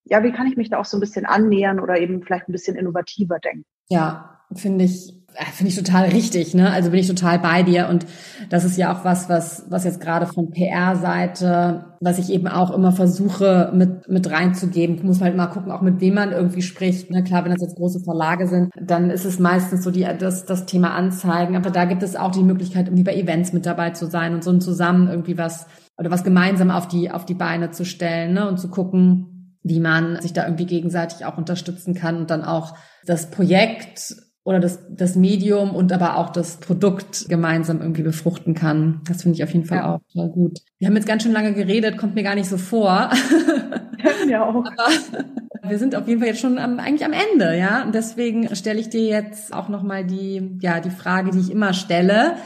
ja, 0.05 0.22
wie 0.22 0.33
kann 0.33 0.46
ich 0.46 0.57
mich 0.57 0.70
da 0.70 0.78
auch 0.78 0.85
so 0.85 0.96
ein 0.96 1.00
bisschen 1.00 1.26
annähern 1.26 1.78
oder 1.78 1.98
eben 1.98 2.22
vielleicht 2.22 2.48
ein 2.48 2.52
bisschen 2.52 2.76
innovativer 2.76 3.38
denken? 3.38 3.64
Ja, 3.88 4.40
finde 4.55 4.85
ich, 4.85 5.14
äh, 5.35 5.44
finde 5.46 5.70
ich 5.70 5.76
total 5.76 6.09
richtig, 6.09 6.55
ne? 6.55 6.70
Also 6.70 6.90
bin 6.90 7.00
ich 7.00 7.09
total 7.09 7.38
bei 7.38 7.62
dir 7.62 7.88
und 7.88 8.07
das 8.50 8.64
ist 8.64 8.76
ja 8.76 8.92
auch 8.92 9.05
was, 9.05 9.28
was, 9.28 9.66
was 9.68 9.85
jetzt 9.85 10.00
gerade 10.00 10.26
von 10.26 10.50
PR-Seite, 10.50 11.91
was 12.03 12.19
ich 12.19 12.31
eben 12.31 12.49
auch 12.49 12.73
immer 12.73 12.91
versuche 12.91 13.71
mit, 13.75 14.09
mit 14.09 14.31
reinzugeben. 14.31 14.97
Ich 14.97 15.03
muss 15.05 15.21
halt 15.21 15.37
mal 15.37 15.47
gucken, 15.47 15.71
auch 15.71 15.83
mit 15.83 16.01
wem 16.01 16.15
man 16.15 16.33
irgendwie 16.33 16.62
spricht. 16.62 17.11
Ne? 17.11 17.23
Klar, 17.23 17.45
wenn 17.45 17.53
das 17.53 17.62
jetzt 17.62 17.77
große 17.77 18.01
Verlage 18.01 18.49
sind, 18.49 18.73
dann 18.75 19.11
ist 19.11 19.25
es 19.25 19.38
meistens 19.38 19.85
so 19.85 19.91
die, 19.91 20.07
das, 20.19 20.45
das 20.45 20.67
Thema 20.67 20.95
Anzeigen. 20.95 21.55
Aber 21.55 21.71
da 21.71 21.85
gibt 21.85 22.03
es 22.03 22.17
auch 22.17 22.33
die 22.33 22.43
Möglichkeit, 22.43 22.87
irgendwie 22.88 23.05
bei 23.05 23.15
Events 23.15 23.53
mit 23.53 23.67
dabei 23.67 23.91
zu 23.91 24.07
sein 24.07 24.35
und 24.35 24.43
so 24.43 24.57
zusammen 24.59 25.09
irgendwie 25.09 25.38
was 25.38 25.67
oder 25.97 26.11
was 26.11 26.25
gemeinsam 26.25 26.71
auf 26.71 26.88
die, 26.88 27.11
auf 27.11 27.25
die 27.25 27.35
Beine 27.35 27.71
zu 27.71 27.85
stellen, 27.85 28.35
ne? 28.35 28.49
Und 28.49 28.59
zu 28.59 28.69
gucken, 28.69 29.59
wie 29.62 29.79
man 29.79 30.21
sich 30.21 30.33
da 30.33 30.45
irgendwie 30.45 30.67
gegenseitig 30.67 31.25
auch 31.25 31.38
unterstützen 31.38 31.95
kann 31.95 32.17
und 32.17 32.31
dann 32.31 32.45
auch 32.45 32.75
das 33.07 33.31
Projekt 33.31 34.17
oder 34.44 34.59
das, 34.59 34.81
das 34.90 35.14
Medium 35.14 35.74
und 35.74 35.92
aber 35.92 36.16
auch 36.16 36.31
das 36.31 36.57
Produkt 36.57 37.28
gemeinsam 37.28 37.81
irgendwie 37.81 38.02
befruchten 38.02 38.55
kann. 38.55 39.00
Das 39.07 39.22
finde 39.22 39.37
ich 39.37 39.44
auf 39.44 39.52
jeden 39.52 39.66
Fall 39.66 39.78
ja. 39.78 39.94
auch 39.94 40.00
total 40.12 40.31
gut. 40.31 40.59
Wir 40.78 40.88
haben 40.88 40.96
jetzt 40.96 41.07
ganz 41.07 41.22
schön 41.22 41.33
lange 41.33 41.52
geredet, 41.52 41.96
kommt 41.96 42.14
mir 42.14 42.24
gar 42.24 42.35
nicht 42.35 42.48
so 42.48 42.59
vor. 42.59 43.11
Ja, 44.28 44.44
auch. 44.44 44.64
Aber 44.64 45.70
wir 45.70 45.78
sind 45.78 45.94
auf 45.94 46.09
jeden 46.09 46.20
Fall 46.20 46.28
jetzt 46.28 46.40
schon 46.40 46.59
am, 46.59 46.78
eigentlich 46.78 47.05
am 47.05 47.12
Ende, 47.12 47.57
ja. 47.57 47.85
Und 47.85 47.94
deswegen 47.94 48.55
stelle 48.55 48.81
ich 48.81 48.88
dir 48.88 49.05
jetzt 49.05 49.52
auch 49.52 49.68
nochmal 49.68 50.05
die, 50.05 50.59
ja, 50.61 50.81
die 50.81 50.90
Frage, 50.90 51.31
die 51.31 51.40
ich 51.40 51.50
immer 51.50 51.72
stelle 51.72 52.37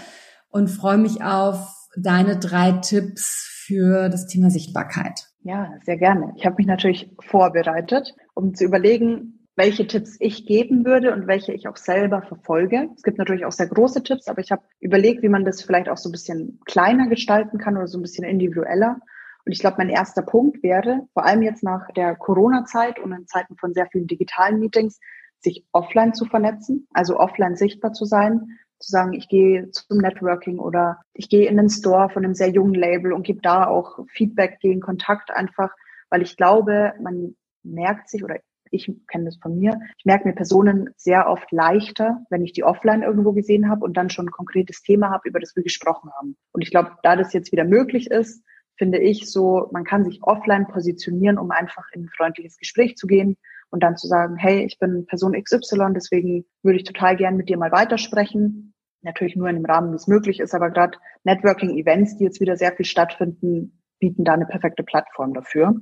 und 0.50 0.68
freue 0.68 0.98
mich 0.98 1.22
auf 1.22 1.74
deine 1.96 2.38
drei 2.38 2.72
Tipps 2.72 3.62
für 3.66 4.08
das 4.08 4.26
Thema 4.26 4.50
Sichtbarkeit. 4.50 5.28
Ja, 5.42 5.70
sehr 5.84 5.96
gerne. 5.96 6.32
Ich 6.36 6.44
habe 6.44 6.56
mich 6.58 6.66
natürlich 6.66 7.10
vorbereitet, 7.20 8.14
um 8.34 8.54
zu 8.54 8.64
überlegen, 8.64 9.35
welche 9.56 9.86
Tipps 9.86 10.16
ich 10.20 10.46
geben 10.46 10.84
würde 10.84 11.14
und 11.14 11.26
welche 11.26 11.52
ich 11.52 11.66
auch 11.66 11.78
selber 11.78 12.22
verfolge. 12.22 12.90
Es 12.94 13.02
gibt 13.02 13.18
natürlich 13.18 13.46
auch 13.46 13.52
sehr 13.52 13.68
große 13.68 14.02
Tipps, 14.02 14.28
aber 14.28 14.40
ich 14.40 14.52
habe 14.52 14.62
überlegt, 14.80 15.22
wie 15.22 15.30
man 15.30 15.46
das 15.46 15.62
vielleicht 15.62 15.88
auch 15.88 15.96
so 15.96 16.10
ein 16.10 16.12
bisschen 16.12 16.60
kleiner 16.66 17.08
gestalten 17.08 17.58
kann 17.58 17.76
oder 17.76 17.88
so 17.88 17.98
ein 17.98 18.02
bisschen 18.02 18.24
individueller. 18.24 19.00
Und 19.46 19.52
ich 19.52 19.60
glaube, 19.60 19.76
mein 19.78 19.88
erster 19.88 20.22
Punkt 20.22 20.62
wäre, 20.62 21.06
vor 21.14 21.24
allem 21.24 21.42
jetzt 21.42 21.62
nach 21.62 21.90
der 21.92 22.16
Corona-Zeit 22.16 22.98
und 22.98 23.12
in 23.12 23.26
Zeiten 23.26 23.56
von 23.56 23.72
sehr 23.72 23.86
vielen 23.86 24.06
digitalen 24.06 24.60
Meetings, 24.60 25.00
sich 25.38 25.64
offline 25.72 26.12
zu 26.12 26.26
vernetzen, 26.26 26.86
also 26.92 27.18
offline 27.18 27.56
sichtbar 27.56 27.92
zu 27.92 28.04
sein, 28.04 28.58
zu 28.78 28.90
sagen, 28.90 29.14
ich 29.14 29.28
gehe 29.28 29.70
zum 29.70 29.98
Networking 29.98 30.58
oder 30.58 31.00
ich 31.14 31.30
gehe 31.30 31.48
in 31.48 31.56
den 31.56 31.70
Store 31.70 32.10
von 32.10 32.24
einem 32.24 32.34
sehr 32.34 32.50
jungen 32.50 32.74
Label 32.74 33.12
und 33.12 33.26
gebe 33.26 33.40
da 33.40 33.66
auch 33.66 34.00
Feedback, 34.08 34.58
gehe 34.60 34.72
in 34.72 34.80
Kontakt 34.80 35.30
einfach, 35.30 35.70
weil 36.10 36.20
ich 36.20 36.36
glaube, 36.36 36.92
man 37.00 37.36
merkt 37.62 38.10
sich 38.10 38.22
oder 38.22 38.36
ich 38.76 39.06
kenne 39.08 39.24
das 39.24 39.38
von 39.38 39.58
mir, 39.58 39.80
ich 39.98 40.04
merke 40.04 40.28
mir 40.28 40.34
Personen 40.34 40.90
sehr 40.96 41.28
oft 41.28 41.50
leichter, 41.50 42.24
wenn 42.30 42.44
ich 42.44 42.52
die 42.52 42.64
offline 42.64 43.02
irgendwo 43.02 43.32
gesehen 43.32 43.68
habe 43.68 43.84
und 43.84 43.96
dann 43.96 44.10
schon 44.10 44.26
ein 44.26 44.30
konkretes 44.30 44.82
Thema 44.82 45.10
habe, 45.10 45.28
über 45.28 45.40
das 45.40 45.56
wir 45.56 45.62
gesprochen 45.62 46.10
haben. 46.18 46.36
Und 46.52 46.62
ich 46.62 46.70
glaube, 46.70 46.92
da 47.02 47.16
das 47.16 47.32
jetzt 47.32 47.52
wieder 47.52 47.64
möglich 47.64 48.10
ist, 48.10 48.44
finde 48.78 48.98
ich 48.98 49.30
so, 49.30 49.68
man 49.72 49.84
kann 49.84 50.04
sich 50.04 50.22
offline 50.22 50.66
positionieren, 50.66 51.38
um 51.38 51.50
einfach 51.50 51.84
in 51.92 52.04
ein 52.04 52.10
freundliches 52.16 52.58
Gespräch 52.58 52.96
zu 52.96 53.06
gehen 53.06 53.36
und 53.70 53.82
dann 53.82 53.96
zu 53.96 54.06
sagen, 54.06 54.36
hey, 54.36 54.64
ich 54.64 54.78
bin 54.78 55.06
Person 55.06 55.32
XY, 55.32 55.92
deswegen 55.94 56.44
würde 56.62 56.78
ich 56.78 56.84
total 56.84 57.16
gern 57.16 57.36
mit 57.36 57.48
dir 57.48 57.56
mal 57.56 57.72
weitersprechen. 57.72 58.74
Natürlich 59.02 59.36
nur 59.36 59.48
in 59.48 59.56
dem 59.56 59.64
Rahmen, 59.64 59.92
wie 59.92 59.96
es 59.96 60.06
möglich 60.06 60.40
ist, 60.40 60.54
aber 60.54 60.70
gerade 60.70 60.98
Networking-Events, 61.24 62.16
die 62.18 62.24
jetzt 62.24 62.40
wieder 62.40 62.56
sehr 62.56 62.72
viel 62.72 62.86
stattfinden, 62.86 63.82
bieten 63.98 64.24
da 64.24 64.34
eine 64.34 64.46
perfekte 64.46 64.82
Plattform 64.82 65.32
dafür. 65.34 65.74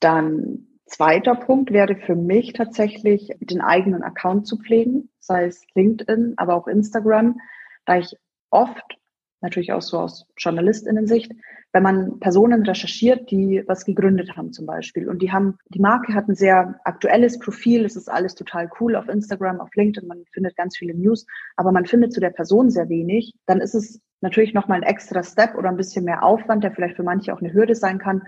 Dann 0.00 0.75
Zweiter 0.86 1.34
Punkt 1.34 1.72
wäre 1.72 1.96
für 1.96 2.14
mich 2.14 2.52
tatsächlich, 2.52 3.30
den 3.40 3.60
eigenen 3.60 4.04
Account 4.04 4.46
zu 4.46 4.56
pflegen, 4.56 5.10
sei 5.18 5.46
es 5.46 5.66
LinkedIn, 5.74 6.34
aber 6.36 6.54
auch 6.54 6.68
Instagram, 6.68 7.40
da 7.84 7.98
ich 7.98 8.16
oft, 8.50 8.96
natürlich 9.40 9.72
auch 9.72 9.82
so 9.82 9.98
aus 9.98 10.26
Journalistinnen-Sicht, 10.38 11.32
wenn 11.72 11.82
man 11.82 12.20
Personen 12.20 12.62
recherchiert, 12.62 13.30
die 13.30 13.62
was 13.66 13.84
gegründet 13.84 14.36
haben 14.36 14.52
zum 14.52 14.64
Beispiel 14.64 15.08
und 15.08 15.20
die 15.20 15.32
haben, 15.32 15.58
die 15.68 15.80
Marke 15.80 16.14
hat 16.14 16.28
ein 16.28 16.36
sehr 16.36 16.80
aktuelles 16.84 17.38
Profil, 17.38 17.84
es 17.84 17.96
ist 17.96 18.08
alles 18.08 18.34
total 18.34 18.70
cool 18.80 18.96
auf 18.96 19.08
Instagram, 19.08 19.60
auf 19.60 19.74
LinkedIn, 19.74 20.08
man 20.08 20.24
findet 20.32 20.56
ganz 20.56 20.76
viele 20.76 20.94
News, 20.94 21.26
aber 21.56 21.72
man 21.72 21.84
findet 21.84 22.12
zu 22.12 22.20
der 22.20 22.30
Person 22.30 22.70
sehr 22.70 22.88
wenig, 22.88 23.34
dann 23.44 23.60
ist 23.60 23.74
es 23.74 24.00
natürlich 24.20 24.54
nochmal 24.54 24.78
ein 24.78 24.88
extra 24.88 25.22
Step 25.22 25.56
oder 25.56 25.68
ein 25.68 25.76
bisschen 25.76 26.04
mehr 26.04 26.22
Aufwand, 26.22 26.64
der 26.64 26.72
vielleicht 26.72 26.96
für 26.96 27.02
manche 27.02 27.34
auch 27.34 27.40
eine 27.40 27.52
Hürde 27.52 27.74
sein 27.74 27.98
kann, 27.98 28.22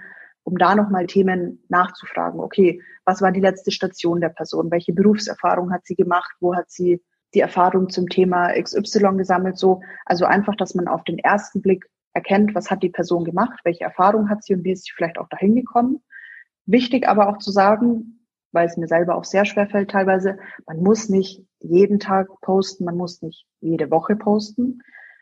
um 0.44 0.57
da 0.57 0.74
nochmal 0.74 1.07
Themen 1.07 1.62
nachzufragen. 1.68 2.40
Okay, 2.40 2.81
was 3.05 3.22
war 3.22 3.33
die 3.33 3.40
letzte 3.40 3.70
Station 3.70 4.20
der 4.20 4.31
Person? 4.31 4.70
Welche 4.70 4.92
Berufserfahrung 4.92 5.72
hat 5.72 5.87
sie 5.87 5.94
gemacht? 5.94 6.35
Wo 6.40 6.55
hat 6.55 6.70
sie 6.70 7.03
die 7.35 7.40
Erfahrung 7.40 7.88
zum 7.90 8.09
Thema 8.09 8.53
XY 8.61 9.16
gesammelt? 9.16 9.59
So, 9.59 9.81
also 10.07 10.24
einfach, 10.24 10.57
dass 10.57 10.74
man 10.74 10.88
auf 10.88 11.05
den 11.05 11.18
ersten 11.18 11.62
Blick 11.62 11.87
erkennt, 12.14 12.55
was 12.55 12.70
hat 12.70 12.83
die 12.83 12.90
Person 12.90 13.24
gemacht? 13.24 13.61
Welche 13.64 13.85
Erfahrung 13.85 14.29
hat 14.29 14.42
sie 14.42 14.55
und 14.55 14.64
wie 14.64 14.72
ist 14.72 14.85
sie 14.85 14.92
vielleicht 14.94 15.18
auch 15.18 15.29
dahin 15.29 15.55
gekommen? 15.55 16.03
Wichtig 16.66 17.09
aber 17.09 17.29
auch 17.29 17.38
zu 17.38 17.51
sagen, 17.51 18.27
weil 18.53 18.66
es 18.66 18.77
mir 18.77 18.88
selber 18.88 19.16
auch 19.16 19.24
sehr 19.24 19.44
schwer 19.44 19.68
fällt 19.68 19.90
teilweise, 19.90 20.38
man 20.66 20.83
muss 20.83 21.09
nicht 21.09 21.44
jeden 21.61 21.98
Tag 21.98 22.29
posten, 22.40 22.85
man 22.85 22.96
muss 22.96 23.22
nicht 23.22 23.46
jede 23.61 23.90
Woche 23.90 24.16
posten, 24.16 24.81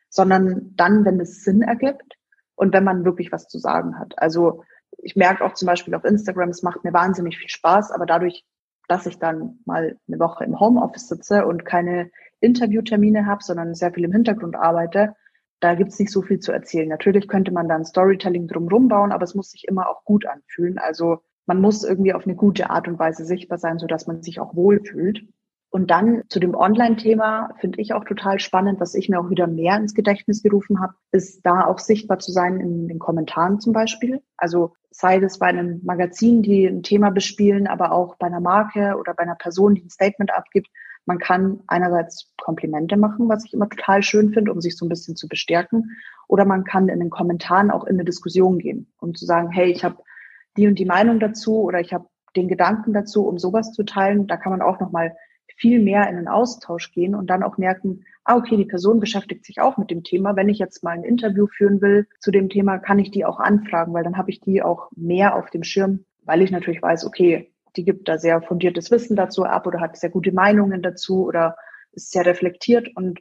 sondern 0.08 0.72
dann, 0.76 1.04
wenn 1.04 1.20
es 1.20 1.42
Sinn 1.42 1.62
ergibt 1.62 2.16
und 2.54 2.72
wenn 2.72 2.84
man 2.84 3.04
wirklich 3.04 3.32
was 3.32 3.48
zu 3.48 3.58
sagen 3.58 3.98
hat. 3.98 4.14
Also 4.18 4.62
ich 5.06 5.14
merke 5.14 5.44
auch 5.44 5.54
zum 5.54 5.66
Beispiel 5.66 5.94
auf 5.94 6.04
Instagram, 6.04 6.48
es 6.48 6.64
macht 6.64 6.82
mir 6.82 6.92
wahnsinnig 6.92 7.38
viel 7.38 7.48
Spaß, 7.48 7.92
aber 7.92 8.06
dadurch, 8.06 8.44
dass 8.88 9.06
ich 9.06 9.20
dann 9.20 9.60
mal 9.64 9.96
eine 10.08 10.18
Woche 10.18 10.44
im 10.44 10.58
Homeoffice 10.58 11.06
sitze 11.06 11.46
und 11.46 11.64
keine 11.64 12.10
Interviewtermine 12.40 13.24
habe, 13.24 13.42
sondern 13.44 13.76
sehr 13.76 13.92
viel 13.92 14.04
im 14.04 14.12
Hintergrund 14.12 14.56
arbeite, 14.56 15.14
da 15.60 15.76
gibt's 15.76 16.00
nicht 16.00 16.10
so 16.10 16.22
viel 16.22 16.40
zu 16.40 16.50
erzählen. 16.50 16.88
Natürlich 16.88 17.28
könnte 17.28 17.52
man 17.52 17.68
dann 17.68 17.84
Storytelling 17.84 18.48
drumherum 18.48 18.88
bauen, 18.88 19.12
aber 19.12 19.22
es 19.22 19.36
muss 19.36 19.52
sich 19.52 19.68
immer 19.68 19.88
auch 19.88 20.04
gut 20.04 20.26
anfühlen. 20.26 20.78
Also 20.78 21.18
man 21.46 21.60
muss 21.60 21.84
irgendwie 21.84 22.12
auf 22.12 22.24
eine 22.24 22.34
gute 22.34 22.68
Art 22.70 22.88
und 22.88 22.98
Weise 22.98 23.24
sichtbar 23.24 23.58
sein, 23.58 23.78
so 23.78 23.86
dass 23.86 24.08
man 24.08 24.22
sich 24.22 24.40
auch 24.40 24.56
wohlfühlt. 24.56 25.22
Und 25.70 25.90
dann 25.90 26.22
zu 26.28 26.40
dem 26.40 26.54
Online-Thema 26.54 27.50
finde 27.58 27.80
ich 27.80 27.92
auch 27.92 28.04
total 28.04 28.38
spannend, 28.38 28.80
was 28.80 28.94
ich 28.94 29.08
mir 29.08 29.20
auch 29.20 29.30
wieder 29.30 29.46
mehr 29.46 29.76
ins 29.76 29.94
Gedächtnis 29.94 30.42
gerufen 30.42 30.80
habe, 30.80 30.94
ist 31.12 31.44
da 31.44 31.66
auch 31.66 31.78
sichtbar 31.78 32.18
zu 32.18 32.32
sein 32.32 32.60
in 32.60 32.88
den 32.88 32.98
Kommentaren 32.98 33.60
zum 33.60 33.72
Beispiel. 33.72 34.22
Also 34.36 34.74
sei 34.90 35.20
das 35.20 35.38
bei 35.38 35.46
einem 35.46 35.80
Magazin, 35.84 36.42
die 36.42 36.66
ein 36.66 36.82
Thema 36.82 37.10
bespielen, 37.10 37.66
aber 37.66 37.92
auch 37.92 38.16
bei 38.16 38.26
einer 38.26 38.40
Marke 38.40 38.96
oder 38.98 39.12
bei 39.12 39.24
einer 39.24 39.34
Person, 39.34 39.74
die 39.74 39.82
ein 39.82 39.90
Statement 39.90 40.32
abgibt. 40.32 40.68
Man 41.04 41.18
kann 41.18 41.60
einerseits 41.66 42.32
Komplimente 42.38 42.96
machen, 42.96 43.28
was 43.28 43.44
ich 43.44 43.52
immer 43.52 43.68
total 43.68 44.02
schön 44.02 44.32
finde, 44.32 44.52
um 44.52 44.60
sich 44.60 44.76
so 44.76 44.86
ein 44.86 44.88
bisschen 44.88 45.14
zu 45.14 45.28
bestärken. 45.28 45.96
Oder 46.28 46.44
man 46.44 46.64
kann 46.64 46.88
in 46.88 47.00
den 47.00 47.10
Kommentaren 47.10 47.70
auch 47.70 47.84
in 47.84 47.96
eine 47.96 48.04
Diskussion 48.04 48.58
gehen, 48.58 48.92
um 48.98 49.14
zu 49.14 49.26
sagen, 49.26 49.50
hey, 49.50 49.70
ich 49.70 49.84
habe 49.84 49.98
die 50.56 50.66
und 50.66 50.78
die 50.78 50.86
Meinung 50.86 51.20
dazu 51.20 51.60
oder 51.62 51.80
ich 51.80 51.92
habe 51.92 52.06
den 52.34 52.48
Gedanken 52.48 52.92
dazu, 52.92 53.26
um 53.26 53.38
sowas 53.38 53.72
zu 53.72 53.84
teilen. 53.84 54.26
Da 54.26 54.36
kann 54.36 54.52
man 54.52 54.62
auch 54.62 54.80
nochmal 54.80 55.14
viel 55.56 55.80
mehr 55.82 56.08
in 56.08 56.16
den 56.16 56.28
Austausch 56.28 56.92
gehen 56.92 57.14
und 57.14 57.28
dann 57.28 57.42
auch 57.42 57.58
merken, 57.58 58.04
ah, 58.24 58.36
okay, 58.36 58.56
die 58.56 58.64
Person 58.64 59.00
beschäftigt 59.00 59.44
sich 59.44 59.60
auch 59.60 59.76
mit 59.78 59.90
dem 59.90 60.02
Thema. 60.02 60.36
Wenn 60.36 60.48
ich 60.48 60.58
jetzt 60.58 60.84
mal 60.84 60.90
ein 60.90 61.04
Interview 61.04 61.46
führen 61.46 61.80
will 61.80 62.06
zu 62.20 62.30
dem 62.30 62.48
Thema, 62.48 62.78
kann 62.78 62.98
ich 62.98 63.10
die 63.10 63.24
auch 63.24 63.40
anfragen, 63.40 63.94
weil 63.94 64.04
dann 64.04 64.16
habe 64.16 64.30
ich 64.30 64.40
die 64.40 64.62
auch 64.62 64.90
mehr 64.96 65.34
auf 65.34 65.50
dem 65.50 65.62
Schirm, 65.62 66.04
weil 66.24 66.42
ich 66.42 66.50
natürlich 66.50 66.82
weiß, 66.82 67.06
okay, 67.06 67.52
die 67.76 67.84
gibt 67.84 68.08
da 68.08 68.18
sehr 68.18 68.42
fundiertes 68.42 68.90
Wissen 68.90 69.16
dazu 69.16 69.44
ab 69.44 69.66
oder 69.66 69.80
hat 69.80 69.96
sehr 69.96 70.10
gute 70.10 70.32
Meinungen 70.32 70.82
dazu 70.82 71.26
oder 71.26 71.56
ist 71.92 72.10
sehr 72.10 72.26
reflektiert 72.26 72.94
und 72.96 73.20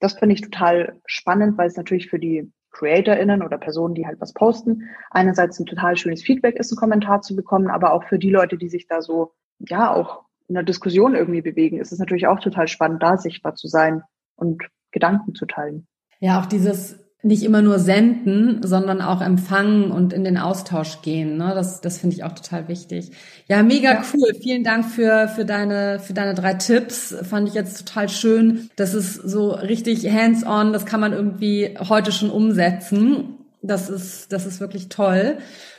das 0.00 0.14
finde 0.14 0.34
ich 0.34 0.42
total 0.42 1.00
spannend, 1.06 1.56
weil 1.56 1.68
es 1.68 1.76
natürlich 1.76 2.10
für 2.10 2.18
die 2.18 2.52
CreatorInnen 2.72 3.42
oder 3.42 3.56
Personen, 3.56 3.94
die 3.94 4.06
halt 4.06 4.20
was 4.20 4.32
posten, 4.32 4.90
einerseits 5.10 5.58
ein 5.58 5.66
total 5.66 5.96
schönes 5.96 6.22
Feedback 6.22 6.56
ist, 6.56 6.72
einen 6.72 6.78
Kommentar 6.78 7.22
zu 7.22 7.36
bekommen, 7.36 7.68
aber 7.68 7.92
auch 7.92 8.04
für 8.04 8.18
die 8.18 8.30
Leute, 8.30 8.58
die 8.58 8.68
sich 8.68 8.86
da 8.86 9.00
so, 9.00 9.32
ja, 9.60 9.94
auch 9.94 10.23
in 10.48 10.54
der 10.54 10.64
Diskussion 10.64 11.14
irgendwie 11.14 11.42
bewegen, 11.42 11.80
ist 11.80 11.92
es 11.92 11.98
natürlich 11.98 12.26
auch 12.26 12.40
total 12.40 12.68
spannend, 12.68 13.02
da 13.02 13.16
sichtbar 13.16 13.54
zu 13.54 13.68
sein 13.68 14.02
und 14.36 14.62
Gedanken 14.90 15.34
zu 15.34 15.46
teilen. 15.46 15.86
Ja, 16.20 16.40
auch 16.40 16.46
dieses 16.46 16.98
nicht 17.24 17.42
immer 17.42 17.62
nur 17.62 17.78
senden, 17.78 18.60
sondern 18.62 19.00
auch 19.00 19.22
empfangen 19.22 19.90
und 19.90 20.12
in 20.12 20.24
den 20.24 20.36
Austausch 20.36 21.00
gehen. 21.00 21.38
Ne? 21.38 21.52
Das, 21.54 21.80
das 21.80 21.98
finde 21.98 22.16
ich 22.16 22.22
auch 22.22 22.32
total 22.32 22.68
wichtig. 22.68 23.12
Ja, 23.48 23.62
mega 23.62 24.02
cool. 24.12 24.34
Vielen 24.42 24.62
Dank 24.62 24.84
für, 24.84 25.28
für, 25.28 25.46
deine, 25.46 26.00
für 26.00 26.12
deine 26.12 26.34
drei 26.34 26.54
Tipps. 26.54 27.16
Fand 27.22 27.48
ich 27.48 27.54
jetzt 27.54 27.78
total 27.78 28.10
schön. 28.10 28.68
Das 28.76 28.92
ist 28.92 29.14
so 29.14 29.52
richtig 29.52 30.06
hands-on. 30.06 30.74
Das 30.74 30.84
kann 30.84 31.00
man 31.00 31.14
irgendwie 31.14 31.74
heute 31.88 32.12
schon 32.12 32.28
umsetzen. 32.28 33.38
Das 33.62 33.88
ist, 33.88 34.30
das 34.30 34.44
ist 34.44 34.60
wirklich 34.60 34.90
toll. 34.90 35.38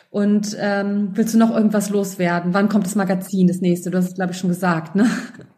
Und 0.09 0.55
ähm, 0.59 1.09
willst 1.13 1.33
du 1.33 1.37
noch 1.37 1.53
irgendwas 1.53 1.89
loswerden? 1.89 2.53
Wann 2.53 2.69
kommt 2.69 2.85
das 2.85 2.95
Magazin, 2.95 3.47
das 3.47 3.61
nächste? 3.61 3.91
Du 3.91 3.97
hast 3.97 4.09
es, 4.09 4.15
glaube 4.15 4.31
ich, 4.31 4.37
schon 4.37 4.49
gesagt, 4.49 4.95
ne? 4.95 5.09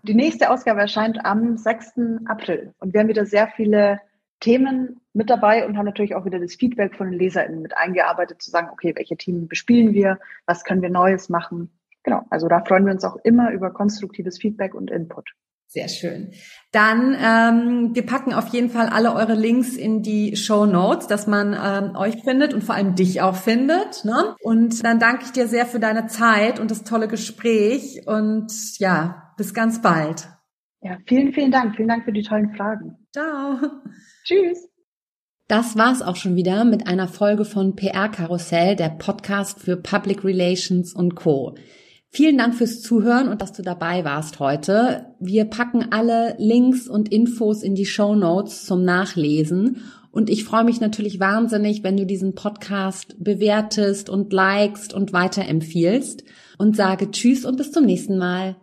Die 0.03 0.15
nächste 0.15 0.49
Ausgabe 0.49 0.81
erscheint 0.81 1.23
am 1.25 1.57
6. 1.57 1.93
April. 2.25 2.73
Und 2.79 2.93
wir 2.93 3.01
haben 3.01 3.07
wieder 3.07 3.25
sehr 3.25 3.47
viele 3.55 3.99
Themen 4.39 5.01
mit 5.13 5.29
dabei 5.29 5.65
und 5.65 5.77
haben 5.77 5.85
natürlich 5.85 6.15
auch 6.15 6.25
wieder 6.25 6.39
das 6.39 6.55
Feedback 6.55 6.95
von 6.95 7.09
den 7.09 7.19
LeserInnen 7.19 7.61
mit 7.61 7.75
eingearbeitet, 7.75 8.41
zu 8.41 8.51
sagen, 8.51 8.69
okay, 8.71 8.93
welche 8.95 9.17
Themen 9.17 9.47
bespielen 9.47 9.93
wir, 9.93 10.19
was 10.45 10.63
können 10.63 10.81
wir 10.81 10.89
Neues 10.89 11.29
machen. 11.29 11.71
Genau, 12.03 12.23
also 12.29 12.47
da 12.47 12.63
freuen 12.63 12.85
wir 12.85 12.93
uns 12.93 13.03
auch 13.03 13.17
immer 13.23 13.51
über 13.51 13.71
konstruktives 13.71 14.37
Feedback 14.37 14.73
und 14.75 14.91
Input. 14.91 15.31
Sehr 15.69 15.89
schön. 15.89 16.31
Dann, 16.71 17.13
ähm, 17.13 17.91
wir 17.93 18.05
packen 18.05 18.33
auf 18.33 18.47
jeden 18.49 18.69
Fall 18.69 18.87
alle 18.87 19.13
eure 19.13 19.35
Links 19.35 19.75
in 19.75 20.01
die 20.01 20.37
Show 20.37 20.65
Notes, 20.65 21.07
dass 21.07 21.27
man 21.27 21.53
ähm, 21.53 21.95
euch 21.95 22.23
findet 22.23 22.53
und 22.53 22.63
vor 22.63 22.75
allem 22.75 22.95
dich 22.95 23.21
auch 23.21 23.35
findet. 23.35 24.05
Ne? 24.05 24.35
Und 24.41 24.83
dann 24.85 24.99
danke 24.99 25.25
ich 25.25 25.31
dir 25.33 25.47
sehr 25.47 25.65
für 25.65 25.79
deine 25.79 26.07
Zeit 26.07 26.59
und 26.59 26.71
das 26.71 26.83
tolle 26.83 27.09
Gespräch 27.09 28.03
und 28.05 28.79
ja, 28.79 29.33
bis 29.35 29.53
ganz 29.53 29.81
bald. 29.81 30.29
Ja, 30.81 30.97
vielen, 31.05 31.33
vielen 31.33 31.51
Dank. 31.51 31.75
Vielen 31.75 31.89
Dank 31.89 32.05
für 32.05 32.13
die 32.13 32.23
tollen 32.23 32.55
Fragen. 32.55 32.97
Ciao. 33.11 33.59
Tschüss. 34.23 34.69
Das 35.49 35.77
war's 35.77 36.01
auch 36.01 36.15
schon 36.15 36.35
wieder 36.35 36.65
mit 36.65 36.87
einer 36.87 37.07
Folge 37.07 37.45
von 37.45 37.75
PR 37.75 38.09
Karussell, 38.09 38.75
der 38.75 38.89
Podcast 38.89 39.59
für 39.61 39.77
Public 39.77 40.23
Relations 40.23 40.93
und 40.93 41.15
Co. 41.15 41.55
Vielen 42.09 42.37
Dank 42.37 42.55
fürs 42.55 42.81
Zuhören 42.81 43.27
und 43.27 43.41
dass 43.41 43.53
du 43.53 43.61
dabei 43.61 44.03
warst 44.03 44.39
heute. 44.39 45.13
Wir 45.19 45.45
packen 45.45 45.87
alle 45.91 46.35
Links 46.39 46.87
und 46.87 47.09
Infos 47.11 47.63
in 47.63 47.75
die 47.75 47.85
Show 47.85 48.15
Notes 48.15 48.65
zum 48.65 48.83
Nachlesen. 48.83 49.81
Und 50.11 50.29
ich 50.29 50.45
freue 50.45 50.63
mich 50.63 50.79
natürlich 50.79 51.19
wahnsinnig, 51.19 51.83
wenn 51.83 51.97
du 51.97 52.05
diesen 52.05 52.33
Podcast 52.33 53.15
bewertest 53.19 54.09
und 54.09 54.33
likest 54.33 54.93
und 54.93 55.13
weiterempfiehlst 55.13 56.23
und 56.57 56.75
sage 56.75 57.11
Tschüss 57.11 57.45
und 57.45 57.57
bis 57.57 57.71
zum 57.71 57.85
nächsten 57.85 58.17
Mal. 58.17 58.55